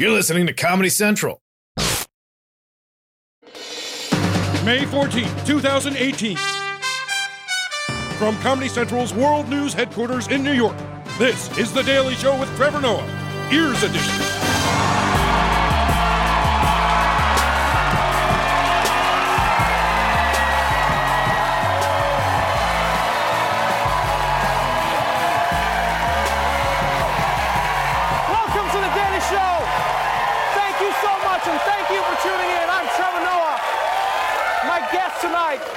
You're 0.00 0.12
listening 0.12 0.46
to 0.46 0.52
Comedy 0.52 0.90
Central. 0.90 1.42
May 4.64 4.84
14, 4.84 5.26
2018. 5.44 6.36
From 8.16 8.36
Comedy 8.38 8.68
Central's 8.68 9.12
World 9.12 9.48
News 9.48 9.72
headquarters 9.72 10.28
in 10.28 10.44
New 10.44 10.52
York, 10.52 10.76
this 11.18 11.50
is 11.58 11.72
The 11.72 11.82
Daily 11.82 12.14
Show 12.14 12.38
with 12.38 12.48
Trevor 12.54 12.80
Noah, 12.80 13.48
Ears 13.52 13.82
Edition. 13.82 14.37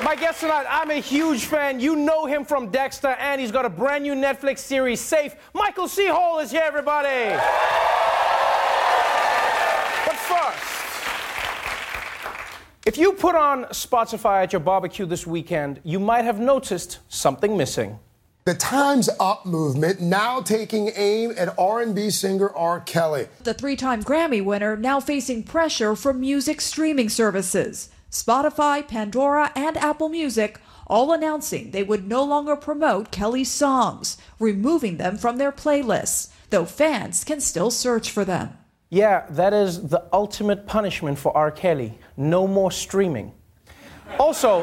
My 0.04 0.16
guest 0.16 0.40
tonight, 0.40 0.66
I'm 0.70 0.90
a 0.90 1.00
huge 1.00 1.46
fan. 1.46 1.80
You 1.80 1.96
know 1.96 2.26
him 2.26 2.44
from 2.46 2.70
Dexter, 2.70 3.10
and 3.20 3.40
he's 3.40 3.52
got 3.52 3.66
a 3.66 3.70
brand 3.70 4.04
new 4.04 4.14
Netflix 4.14 4.60
series, 4.60 5.00
Safe. 5.00 5.36
Michael 5.54 5.88
C. 5.88 6.08
Hall 6.08 6.40
is 6.40 6.52
here, 6.52 6.64
everybody. 6.64 7.30
But 10.06 10.16
first, 10.16 10.64
if 12.86 12.98
you 12.98 13.14
put 13.14 13.36
on 13.36 13.66
Spotify 13.66 14.44
at 14.44 14.54
your 14.54 14.60
barbecue 14.60 15.06
this 15.06 15.28
weekend, 15.28 15.80
you 15.84 16.00
might 16.00 16.26
have 16.26 16.40
noticed 16.40 17.00
something 17.10 17.56
missing. 17.56 18.00
The 18.46 18.56
Time's 18.56 19.08
Up 19.20 19.46
movement 19.46 20.02
now 20.02 20.42
taking 20.42 20.92
aim 20.96 21.36
at 21.38 21.54
R&B 21.60 22.10
singer 22.10 22.50
R. 22.56 22.80
Kelly. 22.80 23.28
The 23.44 23.54
three 23.54 23.76
time 23.76 24.04
Grammy 24.04 24.44
winner 24.44 24.76
now 24.76 25.00
facing 25.00 25.44
pressure 25.44 25.96
from 25.96 26.20
music 26.20 26.60
streaming 26.60 27.10
services. 27.10 27.90
Spotify, 28.12 28.86
Pandora, 28.86 29.52
and 29.56 29.78
Apple 29.78 30.10
Music 30.10 30.60
all 30.86 31.14
announcing 31.14 31.72
they 31.72 31.84
would 31.84 32.06
no 32.06 32.22
longer 32.24 32.58
promote 32.58 33.10
Kelly's 33.10 33.50
songs, 33.50 34.18
removing 34.38 34.98
them 34.98 35.18
from 35.18 35.38
their 35.38 35.52
playlists, 35.52 36.30
though 36.50 36.66
fans 36.66 37.24
can 37.24 37.40
still 37.40 37.72
search 37.72 38.12
for 38.12 38.26
them. 38.26 38.58
Yeah, 38.90 39.26
that 39.30 39.54
is 39.54 39.88
the 39.88 40.04
ultimate 40.12 40.68
punishment 40.68 41.18
for 41.18 41.36
R. 41.38 41.50
Kelly. 41.50 41.98
No 42.18 42.46
more 42.46 42.72
streaming. 42.72 43.32
Also, 44.20 44.60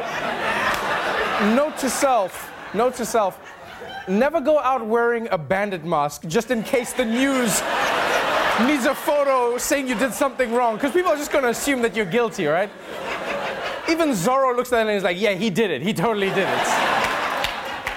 note 1.56 1.78
to 1.78 1.88
self, 1.88 2.52
note 2.74 2.94
to 2.96 3.06
self, 3.06 3.40
never 4.06 4.42
go 4.42 4.58
out 4.58 4.86
wearing 4.86 5.26
a 5.30 5.38
bandit 5.38 5.86
mask 5.86 6.26
just 6.26 6.50
in 6.50 6.62
case 6.62 6.92
the 6.92 7.06
news 7.06 7.62
needs 8.66 8.84
a 8.84 8.94
photo 8.94 9.56
saying 9.56 9.88
you 9.88 9.94
did 9.94 10.12
something 10.12 10.52
wrong, 10.52 10.74
because 10.74 10.92
people 10.92 11.10
are 11.10 11.16
just 11.16 11.32
gonna 11.32 11.48
assume 11.48 11.80
that 11.80 11.96
you're 11.96 12.04
guilty, 12.04 12.44
right? 12.44 12.68
Even 13.88 14.10
Zorro 14.10 14.54
looks 14.54 14.72
at 14.72 14.80
it 14.80 14.82
and 14.82 14.90
he's 14.90 15.02
like, 15.02 15.18
yeah, 15.18 15.32
he 15.32 15.50
did 15.50 15.70
it. 15.70 15.80
He 15.82 15.94
totally 15.94 16.28
did 16.28 16.46
it. 16.48 16.68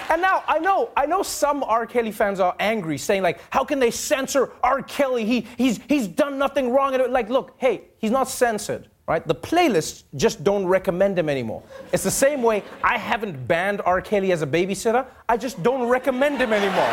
And 0.09 0.21
now 0.21 0.43
I 0.47 0.59
know, 0.59 0.89
I 0.95 1.05
know 1.05 1.23
some 1.23 1.63
R. 1.63 1.85
Kelly 1.85 2.11
fans 2.11 2.39
are 2.39 2.55
angry, 2.59 2.97
saying 2.97 3.23
like, 3.23 3.39
how 3.49 3.63
can 3.63 3.79
they 3.79 3.91
censor 3.91 4.51
R. 4.61 4.81
Kelly? 4.81 5.25
He, 5.25 5.47
he's, 5.57 5.79
he's 5.87 6.07
done 6.07 6.37
nothing 6.37 6.71
wrong. 6.71 6.93
And 6.93 7.13
like, 7.13 7.29
look, 7.29 7.55
hey, 7.57 7.83
he's 7.99 8.11
not 8.11 8.27
censored, 8.27 8.89
right? 9.07 9.25
The 9.25 9.35
playlists 9.35 10.03
just 10.15 10.43
don't 10.43 10.65
recommend 10.65 11.17
him 11.17 11.29
anymore. 11.29 11.63
It's 11.93 12.03
the 12.03 12.11
same 12.11 12.43
way 12.43 12.63
I 12.83 12.97
haven't 12.97 13.47
banned 13.47 13.81
R. 13.85 14.01
Kelly 14.01 14.31
as 14.31 14.41
a 14.41 14.47
babysitter. 14.47 15.05
I 15.29 15.37
just 15.37 15.63
don't 15.63 15.87
recommend 15.87 16.41
him 16.41 16.51
anymore. 16.51 16.91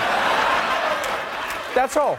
That's 1.75 1.97
all. 1.97 2.19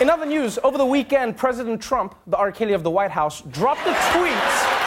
In 0.00 0.08
other 0.08 0.24
news, 0.24 0.58
over 0.64 0.78
the 0.78 0.86
weekend, 0.86 1.36
President 1.36 1.82
Trump, 1.82 2.14
the 2.26 2.36
R. 2.36 2.52
Kelly 2.52 2.72
of 2.72 2.82
the 2.82 2.90
White 2.90 3.10
House, 3.10 3.42
dropped 3.42 3.86
a 3.86 3.94
tweet 4.12 4.79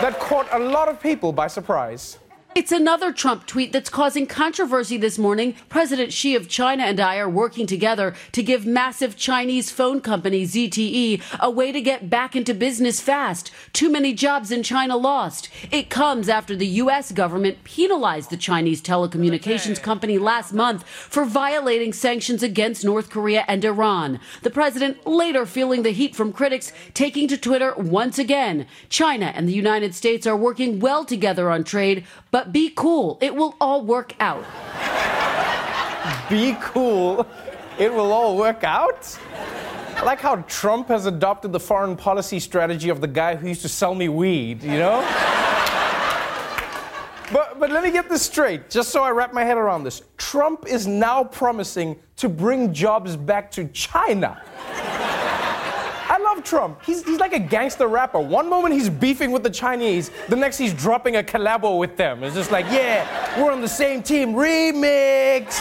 that 0.00 0.18
caught 0.18 0.48
a 0.52 0.58
lot 0.58 0.88
of 0.88 1.00
people 1.00 1.32
by 1.32 1.46
surprise. 1.46 2.18
It's 2.52 2.72
another 2.72 3.12
Trump 3.12 3.46
tweet 3.46 3.72
that's 3.72 3.88
causing 3.88 4.26
controversy 4.26 4.96
this 4.96 5.18
morning. 5.18 5.54
President 5.68 6.12
Xi 6.12 6.34
of 6.34 6.48
China 6.48 6.82
and 6.82 6.98
I 6.98 7.16
are 7.18 7.28
working 7.28 7.64
together 7.64 8.12
to 8.32 8.42
give 8.42 8.66
massive 8.66 9.16
Chinese 9.16 9.70
phone 9.70 10.00
company 10.00 10.42
ZTE 10.42 11.22
a 11.38 11.48
way 11.48 11.70
to 11.70 11.80
get 11.80 12.10
back 12.10 12.34
into 12.34 12.52
business 12.52 13.00
fast. 13.00 13.52
Too 13.72 13.88
many 13.88 14.12
jobs 14.12 14.50
in 14.50 14.64
China 14.64 14.96
lost. 14.96 15.48
It 15.70 15.90
comes 15.90 16.28
after 16.28 16.56
the 16.56 16.66
U.S. 16.66 17.12
government 17.12 17.62
penalized 17.62 18.30
the 18.30 18.36
Chinese 18.36 18.82
telecommunications 18.82 19.80
company 19.80 20.18
last 20.18 20.52
month 20.52 20.84
for 20.84 21.24
violating 21.24 21.92
sanctions 21.92 22.42
against 22.42 22.84
North 22.84 23.10
Korea 23.10 23.44
and 23.46 23.64
Iran. 23.64 24.18
The 24.42 24.50
president 24.50 25.06
later 25.06 25.46
feeling 25.46 25.84
the 25.84 25.92
heat 25.92 26.16
from 26.16 26.32
critics, 26.32 26.72
taking 26.94 27.28
to 27.28 27.36
Twitter 27.36 27.74
once 27.76 28.18
again. 28.18 28.66
China 28.88 29.26
and 29.36 29.48
the 29.48 29.52
United 29.52 29.94
States 29.94 30.26
are 30.26 30.36
working 30.36 30.80
well 30.80 31.04
together 31.04 31.48
on 31.48 31.62
trade, 31.62 32.04
but 32.32 32.39
be 32.44 32.70
cool. 32.74 33.18
It 33.20 33.34
will 33.34 33.54
all 33.60 33.84
work 33.84 34.14
out. 34.20 34.44
Be 36.28 36.56
cool. 36.60 37.26
It 37.78 37.92
will 37.92 38.12
all 38.12 38.36
work 38.36 38.64
out. 38.64 39.18
I 39.96 40.02
like 40.02 40.20
how 40.20 40.36
Trump 40.48 40.88
has 40.88 41.06
adopted 41.06 41.52
the 41.52 41.60
foreign 41.60 41.96
policy 41.96 42.40
strategy 42.40 42.88
of 42.88 43.00
the 43.00 43.06
guy 43.06 43.36
who 43.36 43.48
used 43.48 43.62
to 43.62 43.68
sell 43.68 43.94
me 43.94 44.08
weed, 44.08 44.62
you 44.62 44.78
know? 44.78 45.00
but, 47.32 47.58
but 47.60 47.70
let 47.70 47.84
me 47.84 47.90
get 47.90 48.08
this 48.08 48.22
straight, 48.22 48.70
just 48.70 48.90
so 48.90 49.02
I 49.02 49.10
wrap 49.10 49.34
my 49.34 49.44
head 49.44 49.58
around 49.58 49.84
this. 49.84 50.02
Trump 50.16 50.66
is 50.66 50.86
now 50.86 51.24
promising 51.24 51.98
to 52.16 52.28
bring 52.28 52.72
jobs 52.72 53.16
back 53.16 53.50
to 53.52 53.66
China. 53.68 54.42
I 56.10 56.18
love 56.18 56.42
Trump. 56.42 56.82
He's, 56.82 57.04
he's 57.04 57.20
like 57.20 57.32
a 57.32 57.38
gangster 57.38 57.86
rapper. 57.86 58.18
One 58.18 58.50
moment 58.50 58.74
he's 58.74 58.90
beefing 58.90 59.30
with 59.30 59.44
the 59.44 59.50
Chinese, 59.50 60.10
the 60.28 60.34
next 60.34 60.58
he's 60.58 60.74
dropping 60.74 61.14
a 61.14 61.22
collabo 61.22 61.78
with 61.78 61.96
them. 61.96 62.24
It's 62.24 62.34
just 62.34 62.50
like, 62.50 62.66
yeah, 62.66 63.40
we're 63.40 63.52
on 63.52 63.60
the 63.60 63.68
same 63.68 64.02
team. 64.02 64.32
Remix. 64.32 65.54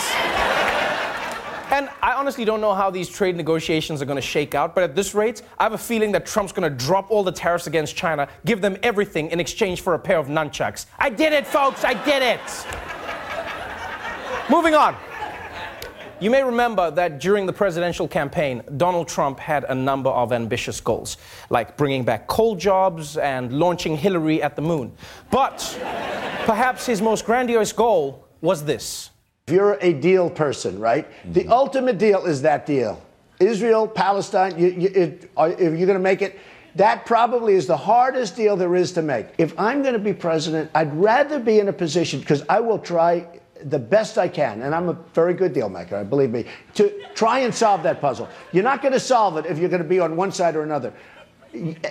And 1.71 1.87
I 2.01 2.13
honestly 2.13 2.45
don't 2.45 2.61
know 2.61 2.73
how 2.73 2.89
these 2.89 3.07
trade 3.07 3.35
negotiations 3.35 4.01
are 4.01 4.05
going 4.05 4.15
to 4.15 4.23
shake 4.23 4.55
out, 4.55 4.73
but 4.73 4.83
at 4.83 4.95
this 4.95 5.13
rate, 5.13 5.43
I 5.59 5.63
have 5.63 5.73
a 5.73 5.77
feeling 5.77 6.11
that 6.13 6.25
Trump's 6.25 6.51
going 6.51 6.67
to 6.67 6.75
drop 6.83 7.11
all 7.11 7.23
the 7.23 7.31
tariffs 7.31 7.67
against 7.67 7.95
China, 7.95 8.27
give 8.43 8.59
them 8.59 8.75
everything 8.81 9.29
in 9.29 9.39
exchange 9.39 9.81
for 9.81 9.93
a 9.93 9.99
pair 9.99 10.17
of 10.17 10.29
nunchucks. 10.29 10.87
I 10.97 11.11
did 11.11 11.31
it, 11.31 11.45
folks, 11.45 11.83
I 11.85 11.93
did 12.05 12.23
it. 12.23 12.41
Moving 14.49 14.73
on. 14.73 14.95
You 16.21 16.29
may 16.29 16.43
remember 16.43 16.91
that 16.91 17.21
during 17.21 17.45
the 17.45 17.53
presidential 17.53 18.05
campaign, 18.05 18.61
Donald 18.75 19.07
Trump 19.07 19.39
had 19.39 19.63
a 19.63 19.73
number 19.73 20.09
of 20.09 20.33
ambitious 20.33 20.81
goals, 20.81 21.15
like 21.49 21.77
bringing 21.77 22.03
back 22.03 22.27
coal 22.27 22.57
jobs 22.57 23.15
and 23.15 23.53
launching 23.53 23.95
Hillary 23.95 24.43
at 24.43 24.57
the 24.57 24.61
moon. 24.61 24.91
But 25.31 25.59
perhaps 26.45 26.85
his 26.85 27.01
most 27.01 27.25
grandiose 27.25 27.71
goal 27.71 28.27
was 28.41 28.65
this. 28.65 29.11
If 29.47 29.53
you're 29.53 29.77
a 29.79 29.93
deal 29.93 30.29
person, 30.29 30.77
right? 30.77 31.07
The 31.33 31.41
mm-hmm. 31.43 31.53
ultimate 31.53 31.97
deal 31.97 32.25
is 32.25 32.41
that 32.41 32.65
deal. 32.65 33.01
Israel, 33.39 33.87
Palestine, 33.87 34.59
you, 34.59 34.67
you, 34.71 34.89
it, 34.93 35.31
are- 35.37 35.51
if 35.51 35.59
you're 35.59 35.87
going 35.87 35.93
to 35.93 35.99
make 35.99 36.21
it, 36.21 36.37
that 36.75 37.05
probably 37.05 37.53
is 37.55 37.65
the 37.65 37.77
hardest 37.77 38.35
deal 38.35 38.57
there 38.57 38.75
is 38.75 38.91
to 38.91 39.01
make. 39.01 39.27
If 39.37 39.57
I'm 39.57 39.81
going 39.81 39.93
to 39.93 39.99
be 39.99 40.13
president, 40.13 40.69
I'd 40.75 40.93
rather 40.93 41.39
be 41.39 41.59
in 41.59 41.69
a 41.69 41.73
position, 41.73 42.19
because 42.19 42.43
I 42.49 42.59
will 42.59 42.77
try 42.77 43.25
the 43.63 43.79
best 43.79 44.17
I 44.17 44.27
can, 44.27 44.61
and 44.61 44.73
I'm 44.73 44.89
a 44.89 44.93
very 45.13 45.33
good 45.33 45.53
deal 45.53 45.69
maker, 45.69 46.03
believe 46.03 46.31
me, 46.31 46.45
to 46.75 46.93
try 47.13 47.39
and 47.39 47.53
solve 47.53 47.83
that 47.83 47.99
puzzle. 47.99 48.29
You're 48.51 48.63
not 48.63 48.81
going 48.81 48.93
to 48.93 48.99
solve 48.99 49.37
it 49.37 49.45
if 49.45 49.57
you're 49.57 49.69
going 49.69 49.83
to 49.83 49.87
be 49.87 49.99
on 49.99 50.15
one 50.15 50.31
side 50.31 50.55
or 50.55 50.63
another. 50.63 50.93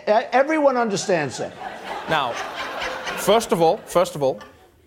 Everyone 0.06 0.76
understands 0.76 1.38
that. 1.38 1.52
Now, 2.08 2.32
first 3.18 3.52
of 3.52 3.60
all, 3.60 3.78
first 3.78 4.14
of 4.14 4.22
all, 4.22 4.40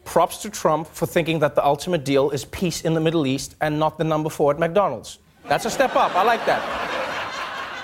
props 0.05 0.37
to 0.41 0.49
Trump 0.49 0.87
for 0.87 1.05
thinking 1.05 1.39
that 1.39 1.55
the 1.55 1.63
ultimate 1.63 2.03
deal 2.03 2.31
is 2.31 2.45
peace 2.45 2.81
in 2.81 2.93
the 2.93 2.99
Middle 2.99 3.27
East 3.27 3.55
and 3.61 3.77
not 3.77 3.97
the 3.97 4.03
number 4.03 4.29
four 4.29 4.51
at 4.51 4.59
McDonald's. 4.59 5.19
That's 5.47 5.65
a 5.65 5.69
step 5.69 5.95
up. 5.95 6.15
I 6.15 6.23
like 6.23 6.45
that. 6.45 6.90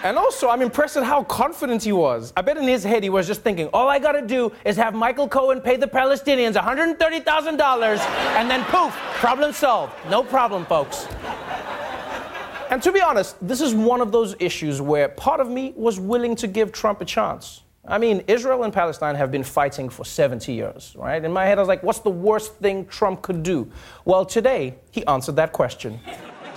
And 0.03 0.18
also, 0.18 0.50
I'm 0.50 0.62
impressed 0.62 0.95
at 0.95 1.04
how 1.04 1.24
confident 1.24 1.83
he 1.83 1.92
was. 1.92 2.31
I 2.38 2.42
bet 2.42 2.57
in 2.57 2.68
his 2.68 2.83
head 2.83 3.04
he 3.04 3.10
was 3.10 3.25
just 3.25 3.42
thinking, 3.42 3.68
all 3.74 3.89
I 3.89 4.00
gotta 4.00 4.21
do 4.21 4.51
is 4.63 4.77
have 4.77 4.94
Michael 4.94 5.27
Cohen 5.27 5.60
pay 5.60 5.75
the 5.75 5.88
Palestinians 5.88 6.54
$130,000 6.54 8.00
and 8.36 8.50
then 8.50 8.63
poof, 8.66 8.94
problem 9.16 9.51
solved. 9.54 9.94
No 10.10 10.24
problem, 10.24 10.66
folks. 10.66 11.07
And 12.69 12.83
to 12.83 12.92
be 12.92 13.01
honest, 13.01 13.36
this 13.45 13.62
is 13.62 13.74
one 13.74 14.01
of 14.01 14.12
those 14.12 14.36
issues 14.39 14.81
where 14.81 15.10
part 15.10 15.39
of 15.39 15.50
me 15.50 15.74
was 15.75 16.00
willing 16.00 16.36
to 16.38 16.48
give 16.48 16.71
Trump 16.71 17.01
a 17.01 17.06
chance. 17.06 17.63
I 17.89 17.98
mean, 17.98 18.24
Israel 18.27 18.63
and 18.63 18.74
Palestine 18.74 19.16
have 19.16 19.31
been 19.31 19.45
fighting 19.45 19.88
for 19.88 20.04
70 20.04 20.51
years, 20.51 20.94
right? 20.98 21.24
In 21.24 21.31
my 21.31 21.45
head, 21.45 21.57
I 21.57 21.62
was 21.62 21.69
like, 21.69 21.81
what's 21.83 22.00
the 22.00 22.10
worst 22.10 22.56
thing 22.56 22.86
Trump 22.88 23.21
could 23.21 23.44
do? 23.44 23.71
Well, 24.04 24.25
today, 24.25 24.75
he 24.92 25.06
answered 25.06 25.38
that 25.38 25.54
question. 25.54 26.01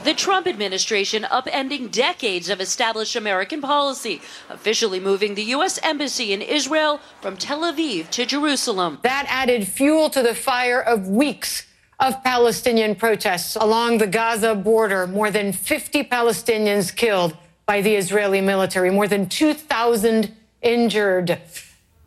The 0.03 0.15
Trump 0.15 0.47
administration 0.47 1.25
upending 1.25 1.91
decades 1.91 2.49
of 2.49 2.59
established 2.59 3.17
American 3.17 3.61
policy, 3.61 4.23
officially 4.49 4.99
moving 4.99 5.35
the 5.35 5.43
U.S. 5.57 5.79
Embassy 5.83 6.33
in 6.33 6.41
Israel 6.41 7.01
from 7.21 7.37
Tel 7.37 7.61
Aviv 7.71 8.09
to 8.13 8.25
Jerusalem. 8.25 8.99
That 9.03 9.27
added 9.29 9.69
fuel 9.69 10.09
to 10.09 10.23
the 10.23 10.35
fire 10.35 10.81
of 10.81 11.09
weeks 11.09 11.67
of 12.01 12.25
Palestinian 12.25 12.95
protests 12.95 13.57
along 13.57 13.99
the 13.99 14.07
Gaza 14.07 14.55
border. 14.55 15.07
More 15.07 15.31
than 15.31 15.53
50 15.53 16.05
Palestinians 16.05 16.97
killed 16.97 17.37
by 17.67 17.83
the 17.83 17.95
Israeli 17.95 18.41
military. 18.41 18.91
More 18.91 19.07
than 19.07 19.29
2,000 19.29 20.35
injured. 20.63 21.39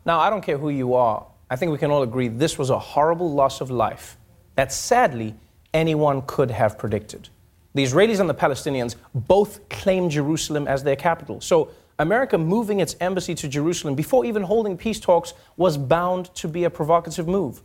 Now, 0.04 0.18
I 0.18 0.30
don't 0.30 0.42
care 0.42 0.58
who 0.58 0.70
you 0.70 0.94
are. 0.94 1.24
I 1.48 1.54
think 1.54 1.70
we 1.70 1.78
can 1.78 1.92
all 1.92 2.02
agree 2.02 2.26
this 2.26 2.58
was 2.58 2.70
a 2.70 2.78
horrible 2.78 3.32
loss 3.32 3.60
of 3.60 3.70
life 3.70 4.16
that 4.56 4.72
sadly 4.72 5.36
anyone 5.72 6.22
could 6.22 6.50
have 6.50 6.76
predicted. 6.76 7.28
The 7.74 7.82
Israelis 7.84 8.20
and 8.20 8.30
the 8.30 8.34
Palestinians 8.34 8.94
both 9.14 9.68
claim 9.68 10.08
Jerusalem 10.08 10.68
as 10.68 10.84
their 10.84 10.96
capital. 10.96 11.40
So, 11.40 11.70
America 11.98 12.36
moving 12.38 12.80
its 12.80 12.96
embassy 13.00 13.34
to 13.36 13.48
Jerusalem 13.48 13.94
before 13.94 14.24
even 14.24 14.42
holding 14.42 14.76
peace 14.76 14.98
talks 14.98 15.32
was 15.56 15.76
bound 15.76 16.34
to 16.34 16.48
be 16.48 16.64
a 16.64 16.70
provocative 16.70 17.28
move. 17.28 17.62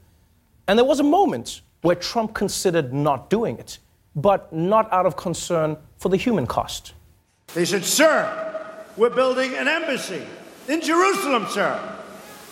And 0.67 0.77
there 0.77 0.85
was 0.85 0.99
a 0.99 1.03
moment 1.03 1.61
where 1.81 1.95
Trump 1.95 2.35
considered 2.35 2.93
not 2.93 3.29
doing 3.29 3.57
it, 3.57 3.79
but 4.15 4.53
not 4.53 4.91
out 4.91 5.07
of 5.07 5.15
concern 5.15 5.77
for 5.97 6.09
the 6.09 6.17
human 6.17 6.45
cost. 6.45 6.93
They 7.55 7.65
said, 7.65 7.83
Sir, 7.83 8.85
we're 8.97 9.09
building 9.09 9.55
an 9.55 9.67
embassy 9.67 10.21
in 10.67 10.81
Jerusalem, 10.81 11.47
sir. 11.49 11.97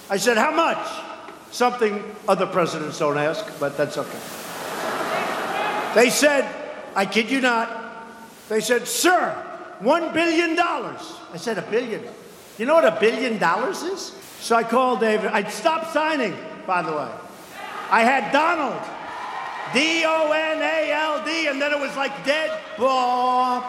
I 0.09 0.17
said, 0.17 0.37
How 0.37 0.51
much? 0.51 0.87
Something 1.51 2.03
other 2.27 2.47
presidents 2.47 2.99
don't 2.99 3.17
ask, 3.17 3.45
but 3.59 3.77
that's 3.77 3.97
okay. 3.97 4.19
They 5.93 6.09
said, 6.09 6.43
I 6.97 7.05
kid 7.05 7.29
you 7.29 7.41
not, 7.41 7.69
they 8.49 8.59
said, 8.59 8.87
Sir, 8.87 9.31
one 9.81 10.11
billion 10.13 10.55
dollars. 10.55 11.13
I 11.31 11.37
said, 11.37 11.59
A 11.59 11.61
billion. 11.61 12.03
You 12.57 12.65
know 12.65 12.73
what 12.73 12.85
a 12.85 12.97
billion 12.99 13.37
dollars 13.37 13.83
is? 13.83 14.13
So 14.39 14.55
I 14.55 14.63
called 14.63 14.99
David. 14.99 15.27
I'd 15.27 15.51
stopped 15.51 15.93
signing, 15.93 16.35
by 16.65 16.81
the 16.81 16.91
way. 16.91 17.11
I 17.91 18.01
had 18.01 18.31
Donald, 18.31 18.81
D 19.75 20.03
O 20.07 20.31
N 20.31 20.61
A 20.61 20.91
L 20.91 21.23
D, 21.23 21.47
and 21.47 21.61
then 21.61 21.71
it 21.71 21.79
was 21.79 21.95
like 21.95 22.25
dead. 22.25 22.51
Bob. 22.79 23.63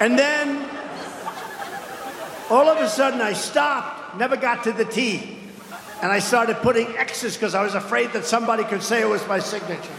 And 0.00 0.18
then 0.18 0.68
all 2.50 2.68
of 2.68 2.78
a 2.78 2.88
sudden 2.88 3.20
I 3.20 3.32
stopped, 3.32 4.16
never 4.16 4.36
got 4.36 4.64
to 4.64 4.72
the 4.72 4.84
T. 4.84 5.38
And 6.02 6.10
I 6.10 6.18
started 6.18 6.56
putting 6.56 6.86
X's 6.96 7.34
because 7.34 7.54
I 7.54 7.62
was 7.62 7.74
afraid 7.74 8.12
that 8.12 8.24
somebody 8.24 8.64
could 8.64 8.82
say 8.82 9.00
it 9.00 9.08
was 9.08 9.26
my 9.28 9.38
signature. 9.38 9.94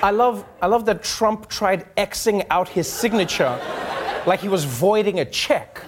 I 0.00 0.10
love, 0.10 0.44
I 0.62 0.66
love 0.66 0.84
that 0.86 1.02
Trump 1.02 1.48
tried 1.48 1.92
Xing 1.96 2.46
out 2.50 2.68
his 2.68 2.86
signature 2.86 3.58
like 4.26 4.38
he 4.38 4.48
was 4.48 4.64
voiding 4.64 5.18
a 5.18 5.24
check. 5.24 5.82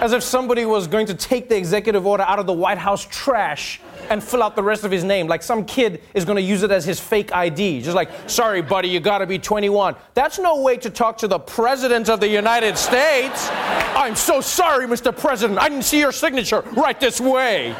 As 0.00 0.12
if 0.12 0.22
somebody 0.22 0.64
was 0.64 0.86
going 0.86 1.06
to 1.06 1.14
take 1.14 1.48
the 1.48 1.56
executive 1.56 2.06
order 2.06 2.22
out 2.22 2.38
of 2.38 2.46
the 2.46 2.52
White 2.54 2.78
House 2.78 3.06
trash 3.10 3.80
and 4.08 4.22
fill 4.22 4.42
out 4.42 4.56
the 4.56 4.62
rest 4.62 4.84
of 4.84 4.90
his 4.90 5.04
name. 5.04 5.26
Like 5.26 5.42
some 5.42 5.64
kid 5.64 6.02
is 6.14 6.24
going 6.24 6.36
to 6.36 6.42
use 6.42 6.62
it 6.62 6.70
as 6.70 6.84
his 6.84 6.98
fake 6.98 7.34
ID. 7.34 7.82
Just 7.82 7.96
like, 7.96 8.10
sorry, 8.28 8.62
buddy, 8.62 8.88
you 8.88 9.00
got 9.00 9.18
to 9.18 9.26
be 9.26 9.38
21. 9.38 9.94
That's 10.14 10.38
no 10.38 10.62
way 10.62 10.76
to 10.78 10.88
talk 10.88 11.18
to 11.18 11.28
the 11.28 11.38
President 11.38 12.08
of 12.08 12.20
the 12.20 12.28
United 12.28 12.78
States. 12.78 13.48
I'm 13.50 14.16
so 14.16 14.40
sorry, 14.40 14.86
Mr. 14.86 15.16
President. 15.16 15.58
I 15.58 15.68
didn't 15.68 15.84
see 15.84 15.98
your 15.98 16.12
signature 16.12 16.62
right 16.76 16.98
this 16.98 17.20
way. 17.20 17.74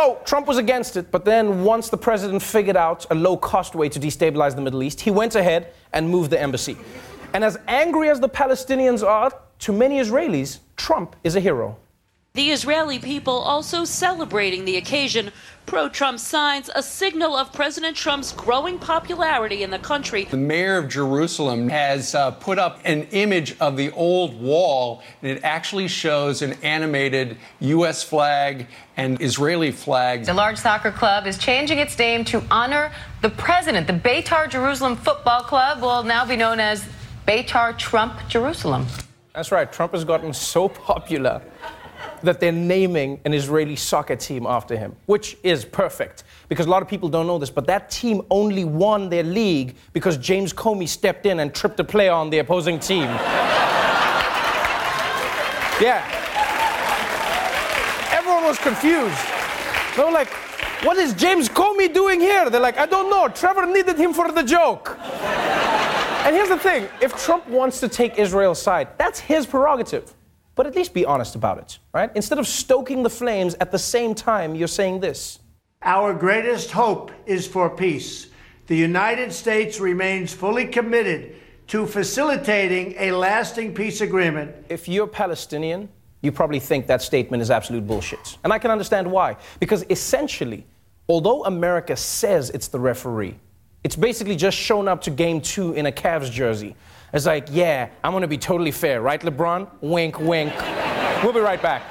So 0.00 0.18
Trump 0.24 0.46
was 0.46 0.56
against 0.56 0.96
it, 0.96 1.10
but 1.10 1.26
then 1.26 1.62
once 1.62 1.90
the 1.90 1.96
president 1.98 2.42
figured 2.42 2.74
out 2.74 3.04
a 3.10 3.14
low 3.14 3.36
cost 3.36 3.74
way 3.74 3.90
to 3.90 4.00
destabilize 4.00 4.54
the 4.54 4.62
Middle 4.62 4.82
East, 4.82 4.98
he 5.02 5.10
went 5.10 5.34
ahead 5.34 5.74
and 5.92 6.08
moved 6.08 6.30
the 6.30 6.40
embassy. 6.40 6.78
And 7.34 7.44
as 7.44 7.58
angry 7.68 8.08
as 8.08 8.18
the 8.18 8.28
Palestinians 8.30 9.06
are, 9.06 9.30
to 9.58 9.72
many 9.74 10.00
Israelis, 10.00 10.60
Trump 10.78 11.16
is 11.22 11.36
a 11.36 11.40
hero. 11.40 11.76
The 12.32 12.50
Israeli 12.50 12.98
people 12.98 13.34
also 13.34 13.84
celebrating 13.84 14.64
the 14.64 14.78
occasion. 14.78 15.32
Pro 15.70 15.88
Trump 15.88 16.18
signs 16.18 16.68
a 16.74 16.82
signal 16.82 17.36
of 17.36 17.52
President 17.52 17.96
Trump's 17.96 18.32
growing 18.32 18.76
popularity 18.76 19.62
in 19.62 19.70
the 19.70 19.78
country. 19.78 20.24
The 20.24 20.36
mayor 20.36 20.76
of 20.76 20.88
Jerusalem 20.88 21.68
has 21.68 22.12
uh, 22.12 22.32
put 22.32 22.58
up 22.58 22.80
an 22.84 23.04
image 23.12 23.56
of 23.60 23.76
the 23.76 23.92
old 23.92 24.34
wall, 24.42 25.00
and 25.22 25.30
it 25.30 25.44
actually 25.44 25.86
shows 25.86 26.42
an 26.42 26.54
animated 26.64 27.36
U.S. 27.60 28.02
flag 28.02 28.66
and 28.96 29.22
Israeli 29.22 29.70
flag. 29.70 30.24
The 30.24 30.34
large 30.34 30.58
soccer 30.58 30.90
club 30.90 31.28
is 31.28 31.38
changing 31.38 31.78
its 31.78 31.96
name 31.96 32.24
to 32.24 32.42
honor 32.50 32.90
the 33.22 33.30
president. 33.30 33.86
The 33.86 33.92
Beitar 33.92 34.50
Jerusalem 34.50 34.96
Football 34.96 35.44
Club 35.44 35.80
will 35.80 36.02
now 36.02 36.26
be 36.26 36.34
known 36.34 36.58
as 36.58 36.84
Beitar 37.28 37.78
Trump 37.78 38.14
Jerusalem. 38.28 38.88
That's 39.36 39.52
right, 39.52 39.72
Trump 39.72 39.92
has 39.92 40.04
gotten 40.04 40.34
so 40.34 40.68
popular 40.68 41.40
that 42.22 42.40
they're 42.40 42.52
naming 42.52 43.20
an 43.24 43.32
Israeli 43.32 43.76
soccer 43.76 44.16
team 44.16 44.46
after 44.46 44.76
him, 44.76 44.96
which 45.06 45.36
is 45.42 45.64
perfect 45.64 46.24
because 46.48 46.66
a 46.66 46.70
lot 46.70 46.82
of 46.82 46.88
people 46.88 47.08
don't 47.08 47.26
know 47.26 47.38
this, 47.38 47.50
but 47.50 47.66
that 47.66 47.90
team 47.90 48.22
only 48.30 48.64
won 48.64 49.08
their 49.08 49.22
league 49.22 49.76
because 49.92 50.16
James 50.16 50.52
Comey 50.52 50.88
stepped 50.88 51.26
in 51.26 51.40
and 51.40 51.54
tripped 51.54 51.80
a 51.80 51.84
player 51.84 52.12
on 52.12 52.30
the 52.30 52.38
opposing 52.38 52.78
team. 52.78 53.02
yeah. 55.80 56.04
Everyone 58.12 58.44
was 58.44 58.58
confused. 58.58 59.18
They 59.96 60.04
were 60.04 60.12
like, 60.12 60.32
what 60.82 60.96
is 60.96 61.14
James 61.14 61.48
Comey 61.48 61.92
doing 61.92 62.20
here? 62.20 62.48
They're 62.48 62.60
like, 62.60 62.78
I 62.78 62.86
don't 62.86 63.10
know. 63.10 63.28
Trevor 63.28 63.66
needed 63.66 63.96
him 63.98 64.12
for 64.14 64.32
the 64.32 64.42
joke. 64.42 64.96
and 65.00 66.34
here's 66.34 66.48
the 66.48 66.58
thing 66.58 66.88
if 67.02 67.16
Trump 67.22 67.46
wants 67.48 67.80
to 67.80 67.88
take 67.88 68.18
Israel's 68.18 68.60
side, 68.60 68.88
that's 68.98 69.20
his 69.20 69.46
prerogative 69.46 70.14
but 70.60 70.66
at 70.66 70.76
least 70.76 70.92
be 70.92 71.06
honest 71.06 71.36
about 71.36 71.56
it, 71.56 71.78
right? 71.94 72.10
Instead 72.14 72.38
of 72.38 72.46
stoking 72.46 73.02
the 73.02 73.08
flames 73.08 73.54
at 73.62 73.70
the 73.72 73.78
same 73.78 74.14
time, 74.14 74.54
you're 74.54 74.68
saying 74.68 75.00
this. 75.00 75.38
Our 75.80 76.12
greatest 76.12 76.70
hope 76.70 77.12
is 77.24 77.46
for 77.46 77.70
peace. 77.70 78.26
The 78.66 78.76
United 78.76 79.32
States 79.32 79.80
remains 79.80 80.34
fully 80.34 80.66
committed 80.66 81.36
to 81.68 81.86
facilitating 81.86 82.94
a 82.98 83.10
lasting 83.12 83.72
peace 83.72 84.02
agreement. 84.02 84.54
If 84.68 84.86
you're 84.86 85.06
Palestinian, 85.06 85.88
you 86.20 86.30
probably 86.30 86.60
think 86.60 86.86
that 86.88 87.00
statement 87.00 87.42
is 87.42 87.50
absolute 87.50 87.86
bullshit. 87.86 88.36
And 88.44 88.52
I 88.52 88.58
can 88.58 88.70
understand 88.70 89.10
why. 89.10 89.38
Because 89.60 89.86
essentially, 89.88 90.66
although 91.08 91.42
America 91.46 91.96
says 91.96 92.50
it's 92.50 92.68
the 92.68 92.80
referee, 92.80 93.34
it's 93.82 93.96
basically 93.96 94.36
just 94.36 94.58
shown 94.58 94.88
up 94.88 95.00
to 95.00 95.10
game 95.10 95.40
two 95.40 95.72
in 95.72 95.86
a 95.86 95.92
Cavs 95.92 96.30
jersey. 96.30 96.76
It's 97.12 97.26
like, 97.26 97.48
yeah, 97.50 97.88
I'm 98.04 98.20
to 98.20 98.28
be 98.28 98.38
totally 98.38 98.70
fair, 98.70 99.02
right, 99.02 99.20
LeBron? 99.20 99.68
Wink, 99.80 100.20
wink. 100.20 100.54
we'll 101.24 101.32
be 101.32 101.40
right 101.40 101.60
back. 101.60 101.82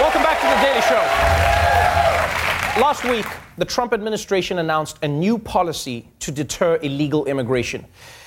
Welcome 0.00 0.22
back 0.22 0.40
to 0.40 0.46
the 0.46 0.56
Daily 0.64 0.80
Show. 0.80 1.02
Last 2.80 3.04
week, 3.04 3.26
the 3.58 3.66
Trump 3.66 3.92
administration 3.92 4.58
announced 4.58 4.98
a 5.02 5.08
new 5.08 5.36
policy 5.36 6.08
to 6.20 6.32
deter 6.32 6.76
illegal 6.76 7.26
immigration. 7.26 7.84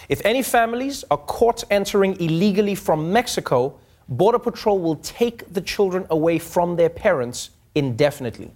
If 0.10 0.24
any 0.24 0.44
families 0.44 1.04
are 1.10 1.18
caught 1.18 1.64
entering 1.72 2.22
illegally 2.22 2.76
from 2.76 3.12
Mexico, 3.12 3.80
Border 4.10 4.38
Patrol 4.38 4.78
will 4.78 4.98
take 4.98 5.52
the 5.52 5.62
children 5.62 6.06
away 6.12 6.38
from 6.38 6.76
their 6.76 6.90
parents 6.90 7.50
indefinitely, 7.74 8.52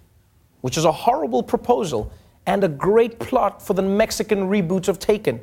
which 0.60 0.78
is 0.78 0.84
a 0.84 0.92
horrible 0.92 1.42
proposal 1.42 2.12
and 2.48 2.64
a 2.64 2.68
great 2.68 3.18
plot 3.18 3.60
for 3.60 3.74
the 3.74 3.82
Mexican 3.82 4.48
reboot 4.48 4.88
of 4.88 4.98
Taken. 4.98 5.38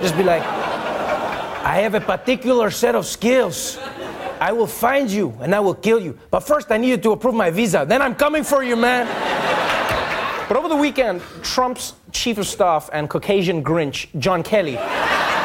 Just 0.00 0.16
be 0.16 0.24
like, 0.24 0.42
I 0.42 1.78
have 1.82 1.94
a 1.94 2.00
particular 2.00 2.68
set 2.72 2.96
of 2.96 3.06
skills. 3.06 3.78
I 4.40 4.50
will 4.50 4.66
find 4.66 5.08
you 5.08 5.38
and 5.40 5.54
I 5.54 5.60
will 5.60 5.74
kill 5.74 6.00
you. 6.00 6.18
But 6.32 6.40
first, 6.40 6.72
I 6.72 6.78
need 6.78 6.88
you 6.88 6.96
to 6.96 7.12
approve 7.12 7.36
my 7.36 7.48
visa. 7.50 7.86
Then 7.88 8.02
I'm 8.02 8.16
coming 8.16 8.42
for 8.42 8.64
you, 8.64 8.74
man. 8.74 9.06
but 10.48 10.56
over 10.56 10.68
the 10.68 10.74
weekend, 10.76 11.22
Trump's 11.42 11.92
chief 12.10 12.38
of 12.38 12.48
staff 12.48 12.90
and 12.92 13.08
Caucasian 13.08 13.62
Grinch, 13.62 14.08
John 14.18 14.42
Kelly, 14.42 14.74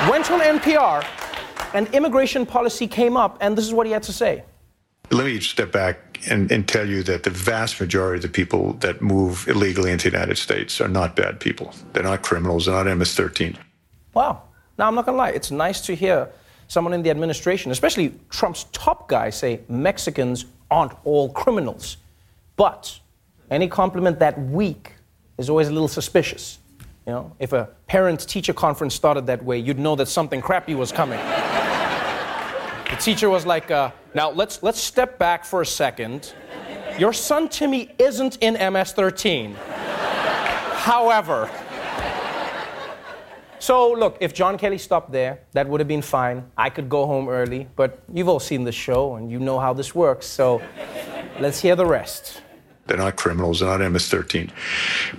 went 0.09 0.31
on 0.31 0.39
NPR 0.41 1.05
and 1.75 1.87
immigration 1.93 2.47
policy 2.47 2.87
came 2.87 3.15
up, 3.15 3.37
and 3.39 3.55
this 3.55 3.67
is 3.67 3.73
what 3.73 3.85
he 3.85 3.93
had 3.93 4.01
to 4.01 4.13
say. 4.13 4.43
Let 5.11 5.27
me 5.27 5.39
step 5.41 5.71
back 5.71 6.08
and, 6.27 6.51
and, 6.51 6.67
tell 6.67 6.87
you 6.87 7.03
that 7.03 7.23
the 7.23 7.29
vast 7.29 7.79
majority 7.79 8.17
of 8.17 8.21
the 8.23 8.29
people 8.29 8.73
that 8.73 9.01
move 9.01 9.47
illegally 9.47 9.91
into 9.91 10.09
the 10.09 10.17
United 10.17 10.37
States 10.37 10.81
are 10.81 10.87
not 10.87 11.15
bad 11.15 11.39
people. 11.39 11.73
They're 11.93 12.03
not 12.03 12.23
criminals. 12.23 12.65
They're 12.65 12.83
not 12.83 12.97
MS 12.97 13.15
13. 13.15 13.57
Wow. 14.13 14.43
Now, 14.77 14.87
I'm 14.87 14.95
not 14.95 15.05
going 15.05 15.15
to 15.15 15.17
lie. 15.17 15.29
It's 15.29 15.51
nice 15.51 15.81
to 15.81 15.95
hear 15.95 16.29
someone 16.67 16.93
in 16.93 17.03
the 17.03 17.09
administration, 17.09 17.71
especially 17.71 18.13
Trump's 18.29 18.65
top 18.71 19.07
guy, 19.07 19.29
say 19.29 19.61
Mexicans 19.69 20.45
aren't 20.69 20.93
all 21.03 21.29
criminals. 21.29 21.97
But 22.55 22.99
any 23.49 23.67
compliment 23.67 24.19
that 24.19 24.39
weak 24.39 24.93
is 25.37 25.49
always 25.49 25.67
a 25.67 25.71
little 25.71 25.87
suspicious. 25.87 26.59
You 27.07 27.13
know, 27.13 27.35
if 27.39 27.53
a 27.53 27.69
parent 27.87 28.27
teacher 28.27 28.53
conference 28.53 28.93
started 28.93 29.25
that 29.27 29.43
way, 29.43 29.57
you'd 29.57 29.79
know 29.79 29.95
that 29.95 30.07
something 30.07 30.41
crappy 30.41 30.75
was 30.75 30.91
coming. 30.91 31.19
The 32.89 32.95
teacher 32.95 33.29
was 33.29 33.45
like, 33.45 33.69
uh, 33.69 33.91
now 34.13 34.31
let's, 34.31 34.63
let's 34.63 34.79
step 34.79 35.17
back 35.19 35.45
for 35.45 35.61
a 35.61 35.65
second. 35.65 36.33
Your 36.97 37.13
son 37.13 37.49
Timmy 37.49 37.91
isn't 37.99 38.37
in 38.41 38.53
MS 38.73 38.91
13. 38.93 39.55
However, 40.73 41.49
So, 43.61 43.91
look, 43.91 44.17
if 44.21 44.33
John 44.33 44.57
Kelly 44.57 44.77
stopped 44.77 45.11
there, 45.11 45.41
that 45.51 45.67
would 45.67 45.81
have 45.81 45.87
been 45.87 46.01
fine. 46.01 46.49
I 46.57 46.69
could 46.69 46.87
go 46.87 47.05
home 47.05 47.27
early, 47.27 47.67
but 47.75 47.99
you've 48.11 48.29
all 48.29 48.39
seen 48.39 48.63
the 48.63 48.71
show 48.71 49.15
and 49.15 49.29
you 49.29 49.37
know 49.37 49.59
how 49.59 49.73
this 49.73 49.93
works, 49.93 50.25
so 50.25 50.61
let's 51.41 51.59
hear 51.59 51.75
the 51.75 51.85
rest. 51.85 52.41
They're 52.89 52.97
not 52.97 53.15
criminals, 53.15 53.59
they're 53.59 53.77
not 53.77 53.91
MS 53.91 54.09
13. 54.09 54.51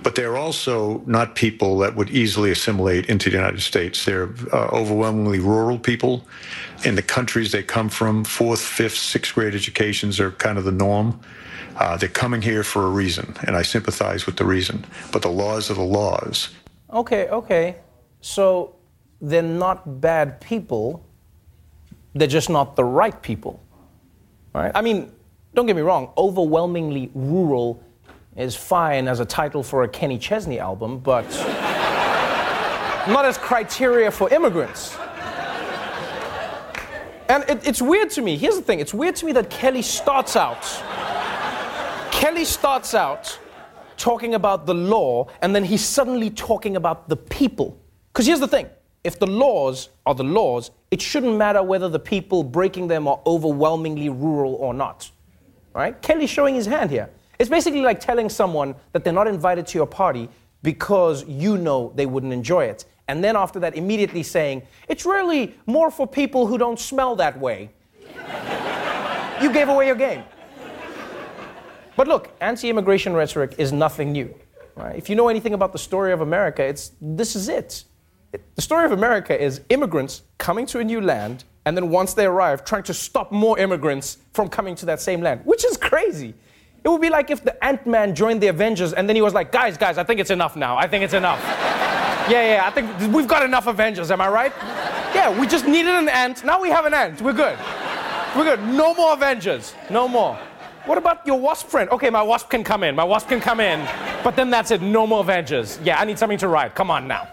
But 0.03 0.15
they're 0.15 0.37
also 0.37 1.01
not 1.05 1.35
people 1.35 1.77
that 1.79 1.95
would 1.95 2.09
easily 2.09 2.51
assimilate 2.51 3.07
into 3.07 3.29
the 3.29 3.35
United 3.37 3.61
States. 3.61 4.05
They're 4.05 4.29
uh, 4.53 4.67
overwhelmingly 4.71 5.39
rural 5.39 5.79
people. 5.79 6.27
In 6.83 6.95
the 6.95 7.01
countries 7.01 7.51
they 7.51 7.63
come 7.63 7.89
from, 7.89 8.25
fourth, 8.25 8.61
fifth, 8.61 8.97
sixth 8.97 9.33
grade 9.33 9.55
educations 9.55 10.19
are 10.19 10.31
kind 10.31 10.57
of 10.57 10.65
the 10.65 10.71
norm. 10.71 11.19
Uh, 11.77 11.95
they're 11.95 12.09
coming 12.09 12.41
here 12.41 12.63
for 12.63 12.85
a 12.85 12.89
reason, 12.89 13.33
and 13.47 13.55
I 13.55 13.61
sympathize 13.61 14.25
with 14.25 14.35
the 14.35 14.45
reason. 14.45 14.85
But 15.11 15.21
the 15.21 15.31
laws 15.31 15.71
are 15.71 15.75
the 15.75 15.81
laws. 15.81 16.49
Okay, 16.91 17.29
okay. 17.29 17.77
So 18.19 18.75
they're 19.21 19.41
not 19.41 20.01
bad 20.01 20.41
people, 20.41 21.05
they're 22.13 22.27
just 22.27 22.49
not 22.49 22.75
the 22.75 22.83
right 22.83 23.19
people. 23.21 23.61
Right? 24.53 24.71
I 24.75 24.81
mean, 24.81 25.11
don't 25.53 25.65
get 25.65 25.75
me 25.75 25.81
wrong, 25.81 26.11
overwhelmingly 26.17 27.11
rural 27.13 27.83
is 28.35 28.55
fine 28.55 29.07
as 29.07 29.19
a 29.19 29.25
title 29.25 29.63
for 29.63 29.83
a 29.83 29.87
Kenny 29.87 30.17
Chesney 30.17 30.59
album, 30.59 30.99
but 30.99 31.29
not 33.07 33.25
as 33.25 33.37
criteria 33.37 34.09
for 34.09 34.29
immigrants. 34.29 34.95
And 37.27 37.45
it, 37.49 37.65
it's 37.67 37.81
weird 37.81 38.09
to 38.11 38.21
me. 38.21 38.37
Here's 38.37 38.55
the 38.55 38.61
thing 38.61 38.79
it's 38.79 38.93
weird 38.93 39.15
to 39.17 39.25
me 39.25 39.31
that 39.33 39.49
Kelly 39.49 39.81
starts 39.81 40.35
out. 40.35 40.63
Kelly 42.11 42.45
starts 42.45 42.93
out 42.93 43.37
talking 43.97 44.35
about 44.35 44.65
the 44.65 44.73
law, 44.73 45.27
and 45.41 45.55
then 45.55 45.63
he's 45.63 45.83
suddenly 45.83 46.29
talking 46.29 46.75
about 46.75 47.07
the 47.07 47.15
people. 47.15 47.79
Because 48.11 48.25
here's 48.25 48.39
the 48.39 48.47
thing 48.47 48.69
if 49.03 49.17
the 49.17 49.27
laws 49.27 49.89
are 50.05 50.13
the 50.15 50.23
laws, 50.23 50.71
it 50.91 51.01
shouldn't 51.01 51.35
matter 51.35 51.63
whether 51.63 51.89
the 51.89 51.99
people 51.99 52.43
breaking 52.43 52.87
them 52.87 53.07
are 53.07 53.19
overwhelmingly 53.25 54.09
rural 54.09 54.55
or 54.55 54.73
not. 54.73 55.09
Right? 55.73 56.01
Kelly's 56.01 56.29
showing 56.29 56.55
his 56.55 56.65
hand 56.65 56.89
here. 56.89 57.09
It's 57.39 57.49
basically 57.49 57.81
like 57.81 57.99
telling 57.99 58.29
someone 58.29 58.75
that 58.91 59.03
they're 59.03 59.13
not 59.13 59.27
invited 59.27 59.65
to 59.67 59.77
your 59.77 59.87
party 59.87 60.29
because 60.63 61.25
you 61.27 61.57
know 61.57 61.91
they 61.95 62.05
wouldn't 62.05 62.33
enjoy 62.33 62.65
it. 62.65 62.85
And 63.07 63.23
then 63.23 63.35
after 63.35 63.59
that, 63.59 63.75
immediately 63.75 64.23
saying, 64.23 64.61
it's 64.87 65.05
really 65.05 65.55
more 65.65 65.91
for 65.91 66.07
people 66.07 66.45
who 66.47 66.57
don't 66.57 66.79
smell 66.79 67.15
that 67.17 67.39
way. 67.39 67.71
you 69.41 69.51
gave 69.51 69.69
away 69.69 69.87
your 69.87 69.95
game. 69.95 70.23
But 71.95 72.07
look, 72.07 72.31
anti 72.39 72.69
immigration 72.69 73.13
rhetoric 73.13 73.55
is 73.57 73.71
nothing 73.71 74.11
new. 74.11 74.33
Right? 74.75 74.95
If 74.95 75.09
you 75.09 75.15
know 75.15 75.27
anything 75.27 75.53
about 75.53 75.73
the 75.73 75.79
story 75.79 76.13
of 76.13 76.21
America, 76.21 76.63
it's, 76.63 76.91
this 77.01 77.35
is 77.35 77.49
it. 77.49 77.83
it. 78.31 78.55
The 78.55 78.61
story 78.61 78.85
of 78.85 78.91
America 78.91 79.39
is 79.39 79.61
immigrants 79.69 80.23
coming 80.37 80.65
to 80.67 80.79
a 80.79 80.83
new 80.83 81.01
land, 81.01 81.43
and 81.65 81.77
then 81.77 81.89
once 81.89 82.13
they 82.13 82.25
arrive, 82.25 82.65
trying 82.65 82.83
to 82.83 82.93
stop 82.93 83.31
more 83.31 83.59
immigrants 83.59 84.17
from 84.33 84.49
coming 84.49 84.75
to 84.75 84.85
that 84.87 84.99
same 84.99 85.21
land, 85.21 85.41
which 85.43 85.63
is 85.63 85.77
crazy. 85.77 86.33
It 86.83 86.89
would 86.89 87.01
be 87.01 87.09
like 87.09 87.29
if 87.29 87.43
the 87.43 87.63
Ant 87.63 87.85
Man 87.85 88.15
joined 88.15 88.41
the 88.41 88.47
Avengers 88.47 88.93
and 88.93 89.07
then 89.07 89.15
he 89.15 89.21
was 89.21 89.33
like, 89.33 89.51
guys, 89.51 89.77
guys, 89.77 89.99
I 89.99 90.03
think 90.03 90.19
it's 90.19 90.31
enough 90.31 90.55
now. 90.55 90.77
I 90.77 90.87
think 90.87 91.03
it's 91.03 91.13
enough. 91.13 91.39
yeah, 92.29 92.55
yeah, 92.55 92.61
I 92.65 92.71
think 92.71 93.13
we've 93.13 93.27
got 93.27 93.43
enough 93.43 93.67
Avengers, 93.67 94.09
am 94.09 94.21
I 94.21 94.29
right? 94.29 94.53
Yeah, 95.13 95.39
we 95.39 95.45
just 95.45 95.67
needed 95.67 95.93
an 95.93 96.09
ant. 96.09 96.43
Now 96.43 96.59
we 96.59 96.69
have 96.69 96.85
an 96.85 96.93
ant. 96.93 97.21
We're 97.21 97.33
good. 97.33 97.59
We're 98.35 98.45
good. 98.55 98.63
No 98.65 98.95
more 98.95 99.13
Avengers. 99.13 99.75
No 99.89 100.07
more. 100.07 100.39
What 100.85 100.97
about 100.97 101.27
your 101.27 101.39
wasp 101.39 101.67
friend? 101.67 101.89
Okay, 101.91 102.09
my 102.09 102.23
wasp 102.23 102.49
can 102.49 102.63
come 102.63 102.81
in. 102.81 102.95
My 102.95 103.03
wasp 103.03 103.27
can 103.27 103.39
come 103.39 103.59
in. 103.59 103.87
But 104.23 104.35
then 104.35 104.49
that's 104.49 104.71
it. 104.71 104.81
No 104.81 105.05
more 105.05 105.19
Avengers. 105.19 105.77
Yeah, 105.83 105.99
I 105.99 106.05
need 106.05 106.17
something 106.17 106.39
to 106.39 106.47
write. 106.47 106.73
Come 106.73 106.89
on 106.89 107.07
now. 107.07 107.27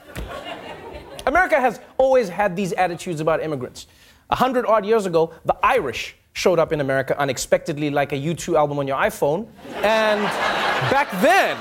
America 1.24 1.58
has 1.58 1.80
always 1.96 2.28
had 2.28 2.56
these 2.56 2.72
attitudes 2.74 3.20
about 3.20 3.42
immigrants. 3.42 3.86
A 4.30 4.36
hundred 4.36 4.66
odd 4.66 4.84
years 4.84 5.06
ago, 5.06 5.32
the 5.44 5.56
Irish 5.62 6.14
showed 6.34 6.58
up 6.58 6.72
in 6.72 6.80
America 6.80 7.18
unexpectedly 7.18 7.90
like 7.90 8.12
a 8.12 8.16
U2 8.16 8.56
album 8.56 8.78
on 8.78 8.86
your 8.86 8.98
iPhone. 8.98 9.48
And 9.76 10.22
back 10.90 11.10
then, 11.22 11.56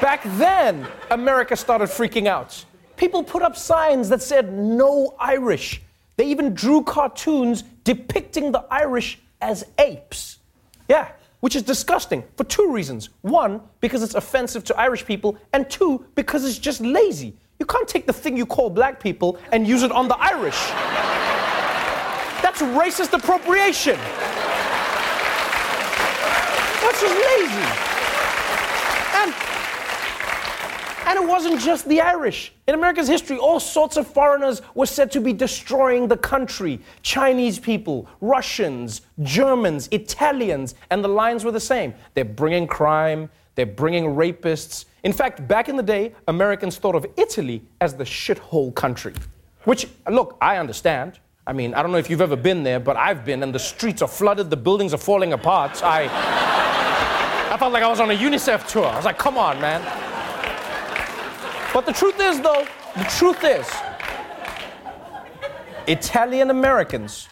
back 0.00 0.22
then, 0.36 0.86
America 1.10 1.56
started 1.56 1.88
freaking 1.88 2.26
out. 2.26 2.64
People 2.96 3.24
put 3.24 3.42
up 3.42 3.56
signs 3.56 4.10
that 4.10 4.20
said 4.20 4.52
no 4.52 5.14
Irish. 5.18 5.80
They 6.16 6.26
even 6.26 6.52
drew 6.52 6.82
cartoons 6.82 7.62
depicting 7.82 8.52
the 8.52 8.64
Irish 8.70 9.18
as 9.40 9.64
apes. 9.78 10.38
Yeah, 10.86 11.08
which 11.40 11.56
is 11.56 11.62
disgusting 11.62 12.22
for 12.36 12.44
two 12.44 12.70
reasons. 12.70 13.08
One, 13.22 13.62
because 13.80 14.02
it's 14.02 14.14
offensive 14.14 14.64
to 14.64 14.78
Irish 14.78 15.06
people, 15.06 15.38
and 15.54 15.68
two, 15.70 16.04
because 16.14 16.44
it's 16.44 16.58
just 16.58 16.82
lazy. 16.82 17.38
You 17.58 17.64
can't 17.64 17.88
take 17.88 18.06
the 18.06 18.12
thing 18.12 18.36
you 18.36 18.44
call 18.44 18.68
black 18.68 19.00
people 19.02 19.38
and 19.50 19.66
use 19.66 19.82
it 19.82 19.92
on 19.92 20.08
the 20.08 20.18
Irish. 20.18 20.60
That's 22.60 23.00
racist 23.00 23.12
appropriation. 23.14 23.96
That's 26.80 27.00
just 27.00 27.14
lazy. 27.14 27.68
And, 29.16 29.34
and 31.06 31.18
it 31.18 31.26
wasn't 31.26 31.60
just 31.60 31.88
the 31.88 32.02
Irish. 32.02 32.52
In 32.66 32.74
America's 32.74 33.08
history, 33.08 33.38
all 33.38 33.60
sorts 33.60 33.96
of 33.96 34.06
foreigners 34.06 34.60
were 34.74 34.84
said 34.84 35.10
to 35.12 35.20
be 35.20 35.32
destroying 35.32 36.06
the 36.06 36.18
country. 36.18 36.80
Chinese 37.00 37.58
people, 37.58 38.06
Russians, 38.20 39.02
Germans, 39.22 39.88
Italians, 39.90 40.74
and 40.90 41.02
the 41.02 41.08
lines 41.08 41.44
were 41.44 41.52
the 41.52 41.60
same. 41.60 41.94
They're 42.12 42.26
bringing 42.26 42.66
crime, 42.66 43.30
they're 43.54 43.64
bringing 43.64 44.04
rapists. 44.04 44.84
In 45.02 45.14
fact, 45.14 45.48
back 45.48 45.70
in 45.70 45.76
the 45.76 45.82
day, 45.82 46.14
Americans 46.28 46.76
thought 46.76 46.94
of 46.94 47.06
Italy 47.16 47.62
as 47.80 47.94
the 47.94 48.04
shithole 48.04 48.74
country. 48.74 49.14
Which, 49.64 49.86
look, 50.10 50.36
I 50.42 50.58
understand. 50.58 51.20
I 51.50 51.52
mean, 51.52 51.74
I 51.74 51.82
don't 51.82 51.90
know 51.90 51.98
if 51.98 52.08
you've 52.08 52.20
ever 52.20 52.36
been 52.36 52.62
there, 52.62 52.78
but 52.78 52.96
I've 52.96 53.24
been, 53.24 53.42
and 53.42 53.52
the 53.52 53.58
streets 53.58 54.02
are 54.02 54.08
flooded, 54.08 54.50
the 54.50 54.56
buildings 54.56 54.94
are 54.94 54.98
falling 54.98 55.32
apart. 55.32 55.82
I, 55.82 56.04
I 57.52 57.56
felt 57.56 57.72
like 57.72 57.82
I 57.82 57.88
was 57.88 57.98
on 57.98 58.08
a 58.08 58.14
UNICEF 58.14 58.68
tour. 58.68 58.86
I 58.86 58.94
was 58.94 59.04
like, 59.04 59.18
come 59.18 59.36
on, 59.36 59.60
man. 59.60 59.82
But 61.74 61.86
the 61.86 61.92
truth 61.92 62.20
is, 62.20 62.40
though, 62.40 62.64
the 62.96 63.02
truth 63.02 63.42
is, 63.42 63.68
Italian 65.88 66.50
Americans, 66.50 67.28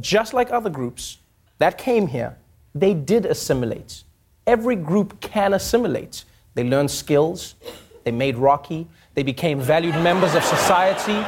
just 0.00 0.32
like 0.32 0.50
other 0.50 0.70
groups 0.70 1.18
that 1.58 1.76
came 1.76 2.06
here, 2.06 2.38
they 2.74 2.94
did 2.94 3.26
assimilate. 3.26 4.04
Every 4.46 4.74
group 4.74 5.20
can 5.20 5.52
assimilate. 5.52 6.24
They 6.54 6.64
learned 6.64 6.90
skills, 6.90 7.56
they 8.04 8.10
made 8.10 8.38
Rocky, 8.38 8.86
they 9.12 9.22
became 9.22 9.60
valued 9.60 9.96
members 9.96 10.34
of 10.34 10.44
society. 10.44 11.22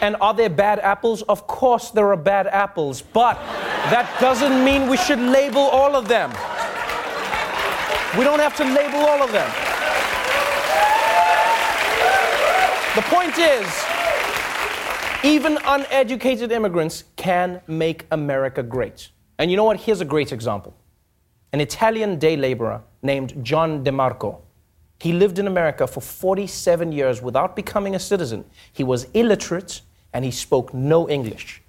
And 0.00 0.16
are 0.20 0.32
there 0.32 0.48
bad 0.48 0.78
apples? 0.78 1.22
Of 1.22 1.46
course 1.46 1.90
there 1.90 2.10
are 2.12 2.16
bad 2.16 2.46
apples, 2.46 3.02
but 3.02 3.36
that 3.90 4.08
doesn't 4.20 4.64
mean 4.64 4.88
we 4.88 4.96
should 4.96 5.18
label 5.18 5.60
all 5.60 5.96
of 5.96 6.06
them. 6.06 6.30
We 8.16 8.24
don't 8.24 8.38
have 8.38 8.56
to 8.56 8.64
label 8.64 9.00
all 9.00 9.22
of 9.22 9.32
them. 9.32 9.50
The 12.94 13.02
point 13.02 13.38
is, 13.38 13.66
even 15.24 15.58
uneducated 15.64 16.52
immigrants 16.52 17.04
can 17.16 17.60
make 17.66 18.06
America 18.10 18.62
great. 18.62 19.10
And 19.38 19.50
you 19.50 19.56
know 19.56 19.64
what? 19.64 19.80
Here's 19.80 20.00
a 20.00 20.04
great 20.04 20.32
example. 20.32 20.74
An 21.52 21.60
Italian 21.60 22.18
day 22.18 22.36
laborer 22.36 22.82
named 23.02 23.44
John 23.44 23.84
DeMarco. 23.84 24.40
He 25.00 25.12
lived 25.12 25.38
in 25.38 25.46
America 25.46 25.86
for 25.86 26.00
47 26.00 26.92
years 26.92 27.22
without 27.22 27.54
becoming 27.54 27.94
a 27.94 27.98
citizen. 27.98 28.44
He 28.72 28.82
was 28.84 29.04
illiterate 29.14 29.82
and 30.12 30.24
he 30.24 30.30
spoke 30.30 30.72
no 30.74 31.08
English. 31.08 31.62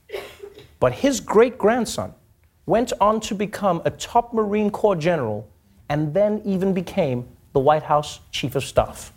But 0.79 0.93
his 0.93 1.19
great 1.19 1.57
grandson 1.57 2.13
went 2.65 2.93
on 3.01 3.19
to 3.21 3.35
become 3.35 3.81
a 3.85 3.89
top 3.91 4.33
Marine 4.33 4.69
Corps 4.69 4.95
general 4.95 5.47
and 5.89 6.13
then 6.13 6.41
even 6.45 6.73
became 6.73 7.27
the 7.53 7.59
White 7.59 7.83
House 7.83 8.19
chief 8.31 8.55
of 8.55 8.63
staff. 8.63 9.11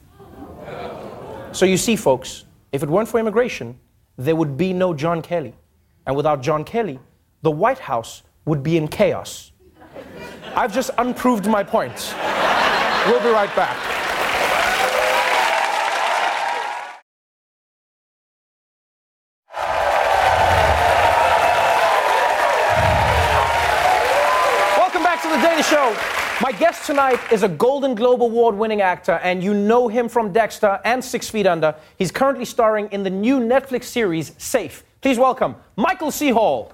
So 1.53 1.67
you 1.67 1.77
see, 1.77 1.97
folks, 1.97 2.45
if 2.73 2.83
it 2.83 2.89
weren't 2.89 3.09
for 3.09 3.21
immigration, 3.21 3.79
there 4.17 4.35
would 4.35 4.57
be 4.57 4.73
no 4.73 4.95
John 4.95 5.21
Kelly. 5.21 5.55
And 6.07 6.17
without 6.17 6.43
John 6.43 6.65
Kelly, 6.65 6.99
the 7.43 7.51
White 7.51 7.79
House 7.79 8.23
would 8.47 8.63
be 8.63 8.77
in 8.77 8.89
chaos. 8.89 9.53
I've 10.57 10.73
just 10.73 10.91
unproved 10.99 11.47
my 11.47 11.63
point. 11.63 12.15
We'll 13.07 13.23
be 13.23 13.29
right 13.29 13.55
back. 13.55 13.92
My 26.53 26.59
guest 26.59 26.87
tonight 26.87 27.19
is 27.33 27.43
a 27.45 27.49
Golden 27.49 27.95
Globe 27.95 28.23
Award 28.23 28.55
winning 28.55 28.83
actor, 28.83 29.13
and 29.23 29.43
you 29.43 29.55
know 29.55 29.89
him 29.89 30.07
from 30.07 30.35
Dexter 30.35 30.81
and 30.85 31.03
Six 31.03 31.31
Feet 31.31 31.47
Under. 31.47 31.75
He's 31.97 32.13
currently 32.13 32.45
starring 32.45 32.91
in 32.93 33.03
the 33.03 33.09
new 33.09 33.41
Netflix 33.41 33.85
series 33.85 34.33
Safe. 34.37 34.85
Please 35.01 35.19
welcome 35.19 35.57
Michael 35.77 36.11
C. 36.11 36.29
Hall. 36.29 36.71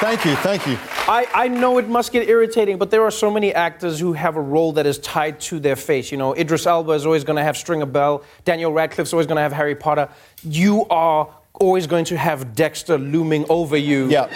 Thank 0.00 0.24
you, 0.24 0.34
thank 0.36 0.66
you. 0.66 0.78
I, 1.08 1.26
I 1.34 1.48
know 1.48 1.76
it 1.76 1.86
must 1.86 2.10
get 2.10 2.26
irritating, 2.26 2.78
but 2.78 2.90
there 2.90 3.02
are 3.02 3.10
so 3.10 3.30
many 3.30 3.52
actors 3.52 4.00
who 4.00 4.14
have 4.14 4.36
a 4.36 4.40
role 4.40 4.72
that 4.72 4.86
is 4.86 4.98
tied 4.98 5.38
to 5.40 5.60
their 5.60 5.76
face. 5.76 6.10
You 6.10 6.16
know, 6.16 6.34
Idris 6.34 6.66
Elba 6.66 6.92
is 6.92 7.04
always 7.04 7.22
going 7.22 7.36
to 7.36 7.42
have 7.42 7.54
Stringer 7.54 7.84
Bell. 7.84 8.24
Daniel 8.46 8.72
Radcliffe's 8.72 9.12
always 9.12 9.26
going 9.26 9.36
to 9.36 9.42
have 9.42 9.52
Harry 9.52 9.74
Potter. 9.74 10.08
You 10.42 10.86
are 10.86 11.28
always 11.52 11.86
going 11.86 12.06
to 12.06 12.16
have 12.16 12.54
Dexter 12.54 12.96
looming 12.96 13.44
over 13.50 13.76
you. 13.76 14.08
Yeah. 14.08 14.28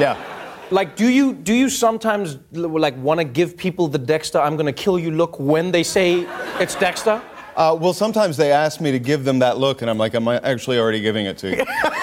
Yeah. 0.00 0.16
Like, 0.70 0.96
do 0.96 1.06
you 1.06 1.34
do 1.34 1.52
you 1.52 1.68
sometimes 1.68 2.38
like 2.52 2.96
want 2.96 3.20
to 3.20 3.24
give 3.24 3.58
people 3.58 3.88
the 3.88 3.98
Dexter 3.98 4.40
"I'm 4.40 4.56
going 4.56 4.64
to 4.64 4.72
kill 4.72 4.98
you" 4.98 5.10
look 5.10 5.38
when 5.38 5.70
they 5.70 5.82
say 5.82 6.26
it's 6.58 6.74
Dexter? 6.76 7.20
Uh, 7.54 7.76
well, 7.78 7.92
sometimes 7.92 8.38
they 8.38 8.50
ask 8.50 8.80
me 8.80 8.90
to 8.92 8.98
give 8.98 9.24
them 9.24 9.40
that 9.40 9.58
look, 9.58 9.82
and 9.82 9.90
I'm 9.90 9.98
like, 9.98 10.14
I'm 10.14 10.26
actually 10.26 10.78
already 10.78 11.00
giving 11.00 11.26
it 11.26 11.36
to 11.38 11.50
you. 11.50 11.56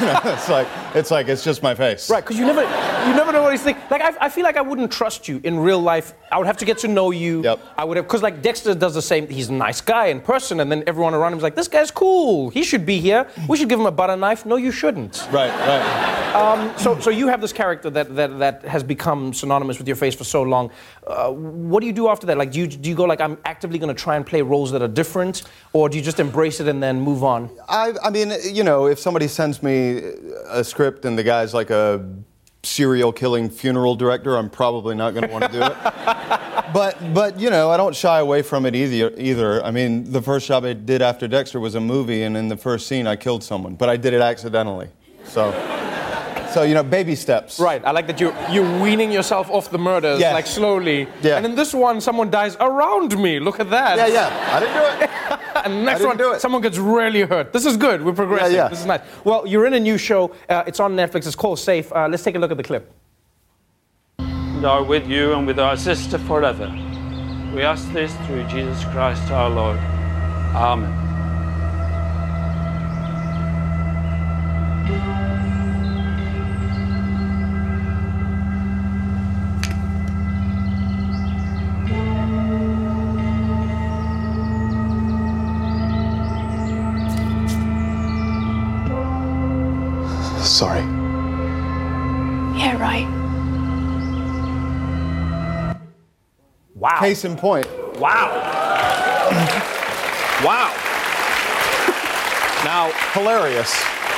It's 0.24 0.48
like 0.48 0.68
it's 0.94 1.10
like 1.10 1.28
it's 1.28 1.44
just 1.44 1.62
my 1.62 1.74
face. 1.74 2.08
Right, 2.08 2.24
because 2.24 2.38
you 2.38 2.46
never 2.46 2.62
you 3.08 3.14
never 3.14 3.32
know 3.32 3.42
what 3.42 3.52
he's 3.52 3.62
thinking. 3.62 3.82
Like 3.90 4.02
I, 4.02 4.26
I 4.26 4.28
feel 4.28 4.44
like 4.44 4.56
I 4.56 4.60
wouldn't 4.62 4.90
trust 4.92 5.28
you 5.28 5.40
in 5.44 5.58
real 5.58 5.80
life. 5.80 6.14
I 6.30 6.38
would 6.38 6.46
have 6.46 6.56
to 6.58 6.64
get 6.64 6.78
to 6.78 6.88
know 6.88 7.10
you. 7.10 7.42
Yep. 7.42 7.60
I 7.76 7.84
would 7.84 7.96
have 7.96 8.06
because 8.06 8.22
like 8.22 8.42
Dexter 8.42 8.74
does 8.74 8.94
the 8.94 9.02
same. 9.02 9.28
He's 9.28 9.48
a 9.48 9.52
nice 9.52 9.80
guy 9.80 10.06
in 10.06 10.20
person, 10.20 10.60
and 10.60 10.70
then 10.70 10.84
everyone 10.86 11.14
around 11.14 11.32
him 11.32 11.38
is 11.38 11.42
like, 11.42 11.54
this 11.54 11.68
guy's 11.68 11.90
cool. 11.90 12.50
He 12.50 12.62
should 12.62 12.86
be 12.86 13.00
here. 13.00 13.26
We 13.48 13.56
should 13.56 13.68
give 13.68 13.80
him 13.80 13.86
a 13.86 13.90
butter 13.90 14.16
knife. 14.16 14.46
No, 14.46 14.56
you 14.56 14.72
shouldn't. 14.72 15.28
Right, 15.32 15.50
right. 15.50 16.34
Um, 16.34 16.72
so 16.78 16.98
so 17.00 17.10
you 17.10 17.26
have 17.28 17.40
this 17.40 17.52
character 17.52 17.90
that, 17.90 18.14
that 18.14 18.38
that 18.38 18.64
has 18.64 18.82
become 18.82 19.34
synonymous 19.34 19.78
with 19.78 19.88
your 19.88 19.96
face 19.96 20.14
for 20.14 20.24
so 20.24 20.42
long. 20.42 20.70
Uh, 21.06 21.30
what 21.30 21.80
do 21.80 21.86
you 21.86 21.92
do 21.92 22.08
after 22.08 22.26
that? 22.26 22.38
Like, 22.38 22.52
do 22.52 22.60
you 22.60 22.66
do 22.66 22.88
you 22.88 22.94
go 22.94 23.04
like 23.04 23.20
I'm 23.20 23.38
actively 23.44 23.78
going 23.78 23.94
to 23.94 24.00
try 24.00 24.16
and 24.16 24.24
play 24.24 24.42
roles 24.42 24.70
that 24.72 24.82
are 24.82 24.88
different, 24.88 25.42
or 25.72 25.88
do 25.88 25.96
you 25.96 26.02
just 26.04 26.20
embrace 26.20 26.60
it 26.60 26.68
and 26.68 26.82
then 26.82 27.00
move 27.00 27.24
on? 27.24 27.50
I, 27.68 27.94
I 28.02 28.10
mean, 28.10 28.32
you 28.52 28.62
know, 28.62 28.86
if 28.86 28.98
somebody 28.98 29.26
sends 29.26 29.62
me 29.62 30.02
a 30.48 30.62
script 30.62 31.04
and 31.04 31.18
the 31.18 31.24
guy's 31.24 31.52
like 31.52 31.70
a 31.70 32.06
serial 32.62 33.12
killing 33.12 33.48
funeral 33.50 33.96
director, 33.96 34.36
I'm 34.36 34.50
probably 34.50 34.94
not 34.94 35.14
going 35.14 35.26
to 35.26 35.32
want 35.32 35.44
to 35.44 35.52
do 35.52 35.62
it. 35.62 35.76
but 36.74 36.96
but 37.14 37.38
you 37.40 37.50
know, 37.50 37.70
I 37.70 37.76
don't 37.76 37.94
shy 37.96 38.18
away 38.18 38.42
from 38.42 38.66
it 38.66 38.74
either. 38.74 39.12
Either. 39.16 39.64
I 39.64 39.70
mean, 39.70 40.10
the 40.12 40.22
first 40.22 40.46
job 40.46 40.64
I 40.64 40.72
did 40.74 41.02
after 41.02 41.26
Dexter 41.28 41.58
was 41.60 41.74
a 41.74 41.80
movie, 41.80 42.22
and 42.22 42.36
in 42.36 42.48
the 42.48 42.56
first 42.56 42.86
scene, 42.86 43.06
I 43.06 43.16
killed 43.16 43.42
someone, 43.42 43.74
but 43.74 43.88
I 43.88 43.96
did 43.96 44.12
it 44.14 44.20
accidentally. 44.20 44.88
So. 45.24 45.52
So 46.52 46.64
you 46.64 46.74
know, 46.74 46.82
baby 46.82 47.14
steps. 47.14 47.60
Right. 47.60 47.80
I 47.84 47.92
like 47.92 48.08
that 48.08 48.20
you 48.20 48.34
you're 48.50 48.82
weaning 48.82 49.12
yourself 49.12 49.48
off 49.50 49.70
the 49.70 49.78
murders, 49.78 50.18
Yeah. 50.20 50.32
like 50.32 50.48
slowly. 50.48 51.06
Yeah. 51.22 51.36
And 51.36 51.46
in 51.46 51.54
this 51.54 51.72
one, 51.72 52.00
someone 52.00 52.28
dies 52.28 52.56
around 52.58 53.16
me. 53.16 53.38
Look 53.38 53.60
at 53.60 53.70
that. 53.70 53.96
Yeah, 53.96 54.08
yeah. 54.08 54.56
I 54.56 54.58
didn't 54.58 54.74
do 54.74 55.04
it. 55.04 55.10
and 55.64 55.74
the 55.74 55.82
next 55.82 56.04
one, 56.04 56.16
do 56.16 56.32
it. 56.32 56.40
someone 56.40 56.62
gets 56.62 56.78
really 56.78 57.22
hurt. 57.22 57.52
This 57.52 57.66
is 57.66 57.76
good. 57.76 58.02
We're 58.04 58.12
progressing. 58.12 58.52
Yeah, 58.54 58.64
yeah. 58.64 58.68
This 58.68 58.80
is 58.80 58.86
nice. 58.86 59.00
Well, 59.24 59.46
you're 59.46 59.66
in 59.66 59.74
a 59.74 59.80
new 59.80 59.98
show. 59.98 60.34
Uh, 60.48 60.64
it's 60.66 60.80
on 60.80 60.94
Netflix. 60.96 61.26
It's 61.26 61.34
called 61.34 61.58
Safe. 61.58 61.92
Uh, 61.92 62.08
let's 62.08 62.22
take 62.22 62.34
a 62.34 62.38
look 62.38 62.50
at 62.50 62.56
the 62.56 62.62
clip. 62.62 62.92
and 64.18 64.66
are 64.66 64.84
with 64.84 65.06
you 65.08 65.32
and 65.32 65.46
with 65.46 65.58
our 65.58 65.76
sister 65.76 66.18
forever. 66.18 66.68
We 67.54 67.62
ask 67.62 67.90
this 67.92 68.14
through 68.26 68.44
Jesus 68.48 68.84
Christ 68.84 69.30
our 69.30 69.48
Lord. 69.48 69.78
Amen. 70.54 71.09
Sorry. 90.60 90.80
Yeah, 92.60 92.76
right. 92.78 93.08
Wow. 96.74 97.00
Case 97.00 97.24
in 97.24 97.34
point. 97.34 97.66
Wow. 97.98 98.28
wow. 100.44 100.70
Now, 102.62 102.92
hilarious. 103.14 103.72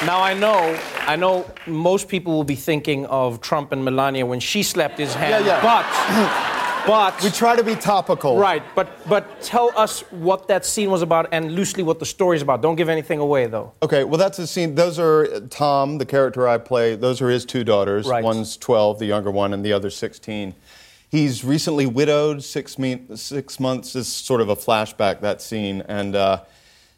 Now 0.04 0.20
I 0.20 0.34
know, 0.34 0.76
I 1.02 1.14
know 1.14 1.48
most 1.68 2.08
people 2.08 2.32
will 2.32 2.42
be 2.42 2.56
thinking 2.56 3.06
of 3.06 3.40
Trump 3.40 3.70
and 3.70 3.84
Melania 3.84 4.26
when 4.26 4.40
she 4.40 4.64
slapped 4.64 4.98
his 4.98 5.14
hand. 5.14 5.46
Yeah, 5.46 5.62
But 5.62 5.86
but 6.86 7.22
we 7.22 7.30
try 7.30 7.56
to 7.56 7.62
be 7.62 7.74
topical. 7.74 8.38
Right, 8.38 8.62
but 8.74 8.88
but 9.08 9.40
tell 9.42 9.72
us 9.76 10.00
what 10.10 10.48
that 10.48 10.64
scene 10.64 10.90
was 10.90 11.02
about 11.02 11.28
and 11.32 11.54
loosely 11.54 11.82
what 11.82 11.98
the 11.98 12.06
story's 12.06 12.42
about. 12.42 12.62
Don't 12.62 12.76
give 12.76 12.88
anything 12.88 13.18
away 13.18 13.46
though. 13.46 13.72
Okay, 13.82 14.04
well, 14.04 14.18
that's 14.18 14.38
a 14.38 14.46
scene. 14.46 14.74
Those 14.74 14.98
are 14.98 15.24
uh, 15.24 15.40
Tom, 15.50 15.98
the 15.98 16.06
character 16.06 16.48
I 16.48 16.58
play. 16.58 16.96
Those 16.96 17.20
are 17.20 17.28
his 17.28 17.44
two 17.44 17.64
daughters. 17.64 18.06
Right. 18.06 18.24
One's 18.24 18.56
12, 18.56 18.98
the 18.98 19.06
younger 19.06 19.30
one, 19.30 19.52
and 19.52 19.64
the 19.64 19.72
other 19.72 19.90
16. 19.90 20.54
He's 21.08 21.44
recently 21.44 21.86
widowed. 21.86 22.42
Six, 22.42 22.78
me- 22.78 23.02
six 23.16 23.60
months 23.60 23.94
is 23.94 24.08
sort 24.08 24.40
of 24.40 24.48
a 24.48 24.56
flashback 24.56 25.20
that 25.20 25.42
scene, 25.42 25.82
and 25.82 26.16
uh, 26.16 26.40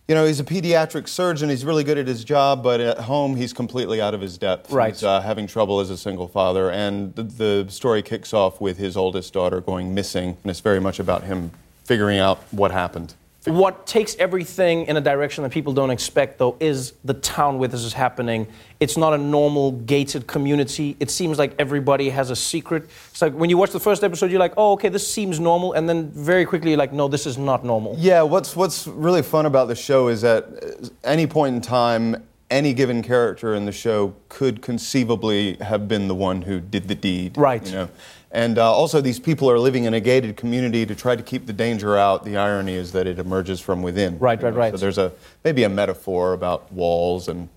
you 0.09 0.14
know 0.14 0.27
he's 0.27 0.40
a 0.40 0.45
pediatric 0.45 1.09
surgeon. 1.09 1.49
He's 1.49 1.64
really 1.64 1.85
good 1.85 1.99
at 1.99 2.07
his 2.07 2.25
job, 2.25 2.62
but 2.62 2.81
at 2.81 2.99
home 2.99 3.37
he's 3.37 3.53
completely 3.53 4.01
out 4.01 4.14
of 4.14 4.21
his 4.21 4.37
depth. 4.37 4.71
Right. 4.71 4.93
He's 4.93 5.03
uh, 5.03 5.21
having 5.21 5.47
trouble 5.47 5.81
as 5.81 5.90
a 5.90 5.97
single 5.97 6.29
father, 6.29 6.71
and 6.71 7.14
the, 7.14 7.23
the 7.23 7.67
story 7.71 8.03
kicks 8.03 8.35
off 8.35 8.61
with 8.61 8.77
his 8.77 8.97
oldest 8.97 9.33
daughter 9.33 9.61
going 9.61 9.95
missing, 9.95 10.37
and 10.43 10.51
it's 10.51 10.61
very 10.61 10.81
much 10.81 10.99
about 10.99 11.25
him 11.25 11.51
figuring 11.85 12.19
out 12.19 12.38
what 12.51 12.71
happened. 12.71 13.14
What 13.45 13.87
takes 13.87 14.17
everything 14.17 14.87
in 14.87 14.97
a 14.97 15.03
direction 15.03 15.45
that 15.45 15.53
people 15.53 15.75
don't 15.75 15.91
expect, 15.91 16.39
though, 16.39 16.57
is 16.61 16.95
the 17.05 17.13
town 17.13 17.59
where 17.59 17.69
this 17.69 17.85
is 17.85 17.93
happening. 17.93 18.47
It's 18.81 18.97
not 18.97 19.13
a 19.13 19.19
normal 19.19 19.73
gated 19.73 20.27
community. 20.27 20.97
It 20.99 21.11
seems 21.11 21.39
like 21.39 21.55
everybody 21.59 22.09
has 22.09 22.31
a 22.31 22.37
secret. 22.37 22.89
It's 23.11 23.21
like 23.21 23.35
when 23.35 23.51
you 23.51 23.59
watch 23.59 23.73
the 23.73 23.81
first 23.81 24.03
episode, 24.03 24.31
you're 24.31 24.41
like, 24.41 24.55
oh, 24.57 24.73
okay, 24.73 24.89
this 24.89 25.07
seems 25.07 25.41
normal. 25.41 25.75
And 25.75 25.87
then 25.87 26.11
very 26.11 26.47
quickly, 26.47 26.71
you're 26.71 26.79
like, 26.79 26.95
no, 26.95 27.07
this 27.07 27.27
is 27.27 27.37
not 27.37 27.67
normal. 27.67 27.97
Yeah, 27.99 28.23
what's 28.23 28.57
what's 28.57 28.87
really 28.87 29.23
fun 29.23 29.45
about 29.45 29.69
the 29.69 29.77
show 29.77 30.09
is 30.09 30.23
that 30.23 30.45
at 30.45 30.91
any 31.05 31.27
point 31.27 31.55
in 31.55 31.61
time, 31.61 32.27
any 32.55 32.73
given 32.73 33.03
character 33.03 33.53
in 33.55 33.67
the 33.67 33.73
show 33.73 34.14
could 34.29 34.62
conceivably 34.62 35.55
have 35.57 35.88
been 35.88 36.07
the 36.07 36.14
one 36.14 36.43
who 36.43 36.61
did 36.61 36.87
the 36.87 36.95
deed. 36.95 37.37
Right. 37.37 37.67
You 37.67 37.73
know, 37.73 37.88
and 38.31 38.59
uh, 38.59 38.73
also 38.73 39.01
these 39.01 39.19
people 39.19 39.51
are 39.51 39.59
living 39.59 39.85
in 39.85 39.95
a 39.95 40.01
gated 40.01 40.37
community 40.37 40.87
to 40.87 40.95
try 40.95 41.17
to 41.17 41.23
keep 41.23 41.47
the 41.47 41.53
danger 41.53 41.97
out. 41.99 42.25
The 42.25 42.37
irony 42.37 42.75
is 42.75 42.93
that 42.93 43.07
it 43.09 43.19
emerges 43.19 43.61
from 43.61 43.83
within. 43.83 44.19
Right, 44.21 44.40
right, 44.40 44.53
know, 44.53 44.59
right. 44.59 44.73
So 44.73 44.77
there's 44.79 44.99
a 44.99 45.12
maybe 45.43 45.64
a 45.64 45.69
metaphor 45.69 46.33
about 46.33 46.73
walls 46.73 47.27
and 47.29 47.49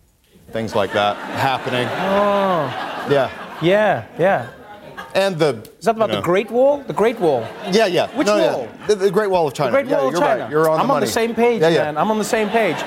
things 0.52 0.74
like 0.76 0.94
that 0.94 1.16
happening. 1.50 1.86
Oh. 1.88 3.14
Yeah. 3.14 3.30
Yeah, 3.62 4.06
yeah. 4.20 4.50
And 5.14 5.38
the 5.38 5.68
Is 5.80 5.86
that 5.86 5.96
about 5.96 6.10
you 6.10 6.16
know- 6.16 6.22
the 6.22 6.26
Great 6.26 6.50
Wall? 6.52 6.80
The 6.84 6.94
Great 6.94 7.20
Wall. 7.20 7.42
Yeah, 7.72 7.86
yeah. 7.86 8.08
Which 8.18 8.28
No, 8.28 8.38
yeah. 8.38 8.54
wall? 8.56 8.68
The, 8.88 8.96
the 8.96 9.12
Great 9.12 9.30
Wall 9.30 9.48
of 9.48 9.54
China. 9.54 9.72
The 9.72 9.78
Great 9.78 9.88
Yeah, 9.88 9.98
Wall 9.98 10.12
you're 10.12 10.22
of 10.22 10.28
China. 10.28 10.42
Right. 10.44 10.52
You're 10.52 10.70
on 10.70 10.80
I'm 10.80 10.88
the 10.88 10.94
on 10.94 11.02
the 11.02 11.08
same 11.08 11.34
page, 11.36 11.62
Yeah, 11.62 11.70
yeah. 11.70 11.84
man. 11.86 11.98
I'm 11.98 12.10
on 12.12 12.18
the 12.18 12.24
same 12.24 12.50
page. 12.50 12.78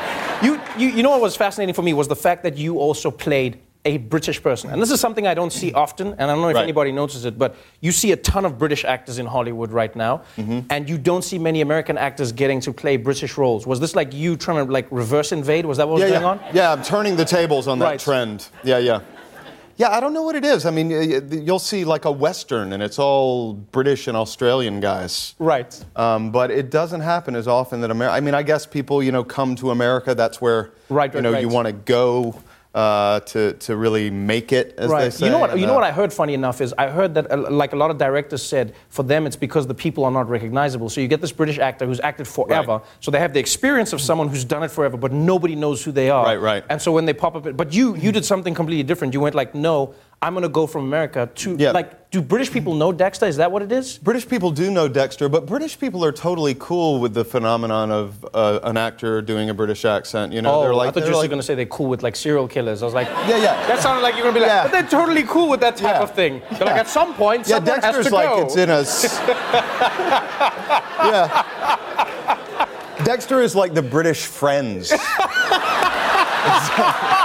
You, 0.42 0.60
you, 0.78 0.88
you 0.88 1.02
know 1.02 1.10
what 1.10 1.20
was 1.20 1.36
fascinating 1.36 1.74
for 1.74 1.82
me 1.82 1.92
was 1.92 2.08
the 2.08 2.16
fact 2.16 2.42
that 2.44 2.56
you 2.56 2.78
also 2.78 3.10
played 3.10 3.58
a 3.84 3.96
British 3.96 4.42
person. 4.42 4.70
And 4.70 4.80
this 4.80 4.90
is 4.90 5.00
something 5.00 5.26
I 5.26 5.32
don't 5.34 5.52
see 5.52 5.72
often, 5.72 6.08
and 6.08 6.22
I 6.22 6.26
don't 6.26 6.42
know 6.42 6.48
if 6.50 6.54
Right. 6.56 6.62
anybody 6.64 6.92
notices 6.92 7.24
it, 7.24 7.38
but 7.38 7.56
you 7.80 7.92
see 7.92 8.12
a 8.12 8.16
ton 8.16 8.44
of 8.44 8.58
British 8.58 8.84
actors 8.84 9.18
in 9.18 9.24
Hollywood 9.26 9.70
right 9.72 9.94
now, 9.96 10.22
Mm-hmm. 10.36 10.60
and 10.70 10.88
you 10.88 10.98
don't 10.98 11.22
see 11.22 11.38
many 11.38 11.60
American 11.62 11.96
actors 11.96 12.30
getting 12.32 12.60
to 12.60 12.72
play 12.74 12.98
British 12.98 13.38
roles. 13.38 13.66
Was 13.66 13.80
this 13.80 13.94
like 13.96 14.12
you 14.12 14.36
trying 14.36 14.66
to 14.66 14.70
like 14.70 14.86
reverse 14.90 15.32
invade? 15.32 15.64
Was 15.64 15.78
that 15.78 15.88
what 15.88 15.94
was 16.00 16.02
yeah, 16.02 16.20
going 16.20 16.24
on? 16.24 16.40
Yeah, 16.54 16.72
I'm 16.72 16.82
turning 16.82 17.16
the 17.16 17.24
tables 17.24 17.66
on 17.68 17.78
that 17.78 17.84
Right. 17.86 18.00
trend. 18.00 18.48
Yeah, 18.64 18.78
yeah. 18.78 19.00
Yeah, 19.80 19.88
I 19.96 20.00
don't 20.00 20.12
know 20.12 20.24
what 20.24 20.36
it 20.36 20.44
is. 20.44 20.66
I 20.66 20.70
mean, 20.70 20.90
you'll 20.90 21.58
see 21.58 21.86
like 21.86 22.04
a 22.04 22.10
Western 22.12 22.74
and 22.74 22.82
it's 22.82 22.98
all 22.98 23.54
British 23.54 24.08
and 24.08 24.14
Australian 24.14 24.78
guys. 24.78 25.34
Right. 25.38 25.72
Um, 25.96 26.30
but 26.30 26.50
it 26.50 26.70
doesn't 26.70 27.00
happen 27.00 27.34
as 27.34 27.48
often 27.48 27.80
that 27.80 27.90
America. 27.90 28.14
I 28.14 28.20
mean, 28.20 28.34
I 28.34 28.42
guess 28.42 28.66
people, 28.66 29.02
you 29.02 29.10
know, 29.10 29.24
come 29.24 29.54
to 29.56 29.70
America. 29.70 30.14
That's 30.14 30.38
where, 30.38 30.72
Right, 30.90 31.10
you 31.10 31.16
right, 31.16 31.22
know, 31.22 31.32
right. 31.32 31.40
you 31.40 31.48
want 31.48 31.64
to 31.64 31.72
go 31.72 32.38
uh, 32.74 33.20
to, 33.20 33.54
to 33.54 33.76
really 33.76 34.10
make 34.10 34.52
it, 34.52 34.74
as 34.78 34.90
they 34.90 35.10
say. 35.10 35.26
You 35.26 35.32
know 35.32 35.38
what? 35.38 35.58
You 35.58 35.66
know 35.66 35.72
uh, 35.72 35.76
what 35.76 35.84
I 35.84 35.90
heard. 35.90 36.12
Funny 36.12 36.34
enough, 36.34 36.60
is 36.60 36.72
I 36.78 36.88
heard 36.88 37.14
that 37.14 37.30
uh, 37.30 37.50
like 37.50 37.72
a 37.72 37.76
lot 37.76 37.90
of 37.90 37.98
directors 37.98 38.42
said, 38.42 38.74
for 38.88 39.02
them 39.02 39.26
it's 39.26 39.36
because 39.36 39.66
the 39.66 39.74
people 39.74 40.04
are 40.04 40.10
not 40.10 40.28
recognizable. 40.28 40.88
So 40.88 41.00
you 41.00 41.08
get 41.08 41.20
this 41.20 41.32
British 41.32 41.58
actor 41.58 41.86
who's 41.86 42.00
acted 42.00 42.28
forever, 42.28 42.80
so 43.00 43.10
they 43.10 43.18
have 43.18 43.32
the 43.32 43.40
experience 43.40 43.92
of 43.92 44.00
someone 44.00 44.28
who's 44.28 44.44
done 44.44 44.62
it 44.62 44.70
forever, 44.70 44.96
but 44.96 45.12
nobody 45.12 45.56
knows 45.56 45.82
who 45.82 45.90
they 45.90 46.10
are. 46.10 46.24
Right, 46.24 46.40
right. 46.40 46.64
And 46.70 46.80
so 46.80 46.92
when 46.92 47.06
they 47.06 47.12
pop 47.12 47.34
up, 47.34 47.56
but 47.56 47.72
you 47.72 47.96
you 47.96 48.12
did 48.12 48.24
something 48.24 48.54
completely 48.54 48.84
different. 48.84 49.14
You 49.14 49.20
went 49.20 49.34
like, 49.34 49.54
no, 49.54 49.94
I'm 50.22 50.34
going 50.34 50.42
to 50.42 50.50
go 50.50 50.66
from 50.66 50.84
America 50.84 51.30
to 51.34 51.56
like. 51.56 51.96
Do 52.10 52.20
British 52.20 52.50
people 52.50 52.74
know 52.74 52.90
Dexter? 52.92 53.26
Is 53.26 53.36
that 53.36 53.52
what 53.52 53.62
it 53.62 53.70
is? 53.70 53.96
British 53.98 54.26
people 54.28 54.50
do 54.50 54.68
know 54.70 54.88
Dexter, 54.88 55.28
but 55.28 55.46
British 55.46 55.78
people 55.78 56.04
are 56.04 56.10
totally 56.10 56.56
cool 56.58 56.98
with 57.00 57.14
the 57.14 57.24
phenomenon 57.24 57.92
of 57.92 58.26
uh, 58.34 58.58
an 58.64 58.76
actor 58.76 59.22
doing 59.22 59.48
a 59.48 59.54
British 59.54 59.84
accent. 59.84 60.32
You 60.32 60.42
know, 60.42 60.56
oh, 60.56 60.62
they're 60.62 60.74
like, 60.74 60.88
I 60.88 60.90
thought 60.90 61.04
you 61.04 61.10
were 61.10 61.16
like- 61.18 61.30
going 61.30 61.38
to 61.40 61.46
say 61.46 61.54
they're 61.54 61.66
cool 61.66 61.86
with 61.86 62.02
like 62.02 62.16
serial 62.16 62.48
killers. 62.48 62.82
I 62.82 62.84
was 62.84 62.94
like, 62.94 63.06
Yeah, 63.06 63.36
yeah. 63.36 63.66
That 63.68 63.78
sounded 63.78 64.02
like 64.02 64.16
you 64.16 64.24
were 64.24 64.32
going 64.32 64.34
to 64.34 64.40
be 64.40 64.46
like, 64.46 64.50
Yeah. 64.50 64.62
but 64.64 64.72
they're 64.72 64.88
totally 65.00 65.22
cool 65.22 65.48
with 65.48 65.60
that 65.60 65.76
type 65.76 66.00
of 66.00 66.12
thing. 66.12 66.42
They're 66.50 66.66
like, 66.66 66.80
at 66.80 66.88
some 66.88 67.14
point, 67.14 67.46
Yeah, 67.46 67.58
someone 67.58 67.74
has 67.74 67.82
Dexter's 67.84 68.06
to 68.08 68.14
like 68.14 68.28
go. 68.28 68.42
it's 68.44 68.56
in 68.56 68.70
us. 68.70 69.04
yeah. 71.06 71.46
Dexter 73.04 73.40
is 73.40 73.54
like 73.54 73.72
the 73.72 73.82
British 73.82 74.26
Friends. 74.26 74.90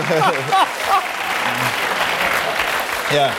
yeah. 3.12 3.34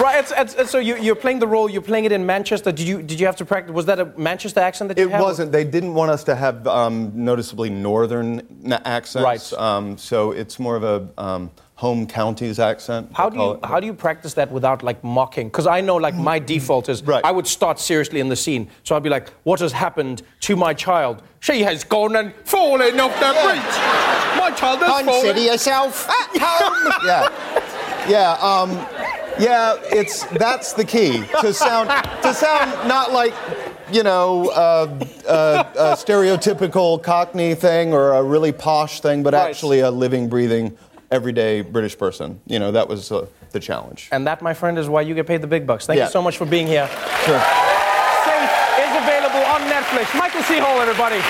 Right. 0.00 0.20
It's, 0.20 0.54
it's, 0.54 0.70
so 0.70 0.78
you, 0.78 0.96
you're 0.96 1.14
playing 1.14 1.38
the 1.38 1.46
role. 1.46 1.68
You're 1.68 1.82
playing 1.82 2.06
it 2.06 2.12
in 2.12 2.24
Manchester. 2.24 2.72
Did 2.72 2.86
you 2.86 3.02
did 3.02 3.20
you 3.20 3.26
have 3.26 3.36
to 3.36 3.44
practice? 3.44 3.74
Was 3.74 3.86
that 3.86 4.00
a 4.00 4.06
Manchester 4.16 4.60
accent 4.60 4.88
that 4.88 4.98
you 4.98 5.08
It 5.08 5.12
had? 5.12 5.20
wasn't. 5.20 5.52
They 5.52 5.64
didn't 5.64 5.94
want 5.94 6.10
us 6.10 6.24
to 6.24 6.34
have 6.34 6.66
um, 6.66 7.12
noticeably 7.14 7.68
northern 7.68 8.42
accents. 8.84 9.24
Right. 9.24 9.52
Um, 9.60 9.98
so 9.98 10.32
it's 10.32 10.58
more 10.58 10.76
of 10.76 10.84
a 10.84 11.08
um, 11.18 11.50
home 11.82 12.06
counties 12.06 12.60
accent. 12.60 13.10
How 13.12 13.28
do 13.28 13.36
you 13.36 13.50
it. 13.54 13.64
how 13.64 13.80
do 13.80 13.86
you 13.86 13.92
practice 13.92 14.34
that 14.34 14.52
without 14.52 14.84
like 14.84 15.02
mocking? 15.02 15.48
Because 15.48 15.66
I 15.66 15.80
know 15.80 15.96
like 15.96 16.14
my 16.14 16.38
default 16.38 16.88
is 16.88 17.02
I 17.24 17.32
would 17.32 17.48
start 17.48 17.80
seriously 17.80 18.20
in 18.20 18.28
the 18.28 18.36
scene. 18.36 18.68
So 18.84 18.94
I'd 18.94 19.02
be 19.02 19.10
like, 19.10 19.30
"What 19.42 19.58
has 19.58 19.72
happened 19.72 20.22
to 20.46 20.54
my 20.54 20.74
child? 20.74 21.24
She 21.40 21.64
has 21.64 21.82
gone 21.82 22.14
and 22.14 22.32
fallen 22.44 23.00
off 23.00 23.14
the 23.24 23.32
bridge. 23.44 23.74
My 24.42 24.50
child 24.60 24.78
has 24.78 25.04
fallen." 25.04 25.06
Consider 25.06 25.40
yourself 25.40 26.08
at 26.08 26.30
home. 26.46 26.92
yeah, 27.10 27.22
yeah, 28.08 28.50
um, 28.50 28.70
yeah. 29.40 29.74
It's 30.00 30.24
that's 30.44 30.74
the 30.74 30.84
key 30.84 31.24
to 31.40 31.52
sound 31.52 31.88
to 32.22 32.32
sound 32.32 32.70
not 32.88 33.10
like 33.12 33.34
you 33.90 34.04
know 34.04 34.50
uh, 34.50 34.86
uh, 35.28 35.64
a 35.74 35.96
stereotypical 35.96 37.02
Cockney 37.02 37.56
thing 37.56 37.92
or 37.92 38.12
a 38.12 38.22
really 38.22 38.52
posh 38.52 39.00
thing, 39.00 39.24
but 39.24 39.34
actually 39.34 39.80
a 39.80 39.90
living, 39.90 40.28
breathing, 40.28 40.78
everyday 41.12 41.60
British 41.60 41.96
person. 41.96 42.40
You 42.46 42.58
know, 42.58 42.72
that 42.72 42.88
was 42.88 43.12
uh, 43.12 43.26
the 43.52 43.60
challenge. 43.60 44.08
And 44.10 44.26
that, 44.26 44.42
my 44.42 44.54
friend, 44.54 44.78
is 44.78 44.88
why 44.88 45.02
you 45.02 45.14
get 45.14 45.26
paid 45.26 45.42
the 45.42 45.46
big 45.46 45.66
bucks. 45.66 45.86
Thank 45.86 45.98
Yeah. 45.98 46.06
you 46.06 46.10
so 46.10 46.22
much 46.22 46.36
for 46.38 46.46
being 46.46 46.66
here. 46.66 46.88
Sure. 47.24 47.38
Safe 48.24 48.54
is 48.80 48.92
available 49.04 49.44
on 49.54 49.60
Netflix. 49.70 50.18
Michael 50.18 50.42
C. 50.42 50.58
Hall, 50.58 50.80
everybody. 50.80 51.20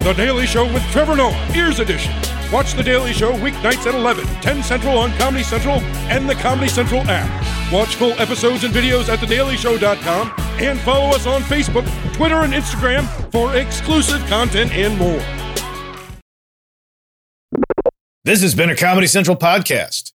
The 0.00 0.12
Daily 0.12 0.46
Show 0.46 0.72
with 0.72 0.82
Trevor 0.92 1.16
Noah, 1.16 1.48
Ears 1.54 1.80
Edition. 1.80 2.12
Watch 2.52 2.74
The 2.74 2.82
Daily 2.82 3.12
Show 3.12 3.32
weeknights 3.32 3.86
at 3.86 3.94
11, 3.94 4.24
10 4.40 4.62
Central 4.62 4.98
on 4.98 5.10
Comedy 5.18 5.42
Central 5.42 5.80
and 6.08 6.28
the 6.30 6.34
Comedy 6.36 6.68
Central 6.68 7.00
app. 7.08 7.72
Watch 7.72 7.96
full 7.96 8.12
episodes 8.12 8.62
and 8.62 8.72
videos 8.72 9.08
at 9.08 9.18
thedailyshow.com 9.18 10.28
and 10.58 10.78
follow 10.80 11.14
us 11.14 11.26
on 11.26 11.42
Facebook, 11.42 11.86
Twitter, 12.14 12.36
and 12.36 12.52
Instagram 12.52 13.04
for 13.30 13.56
exclusive 13.56 14.24
content 14.26 14.72
and 14.72 14.98
more. 14.98 15.22
This 18.24 18.42
has 18.42 18.54
been 18.54 18.70
a 18.70 18.76
Comedy 18.76 19.06
Central 19.06 19.36
podcast. 19.36 20.12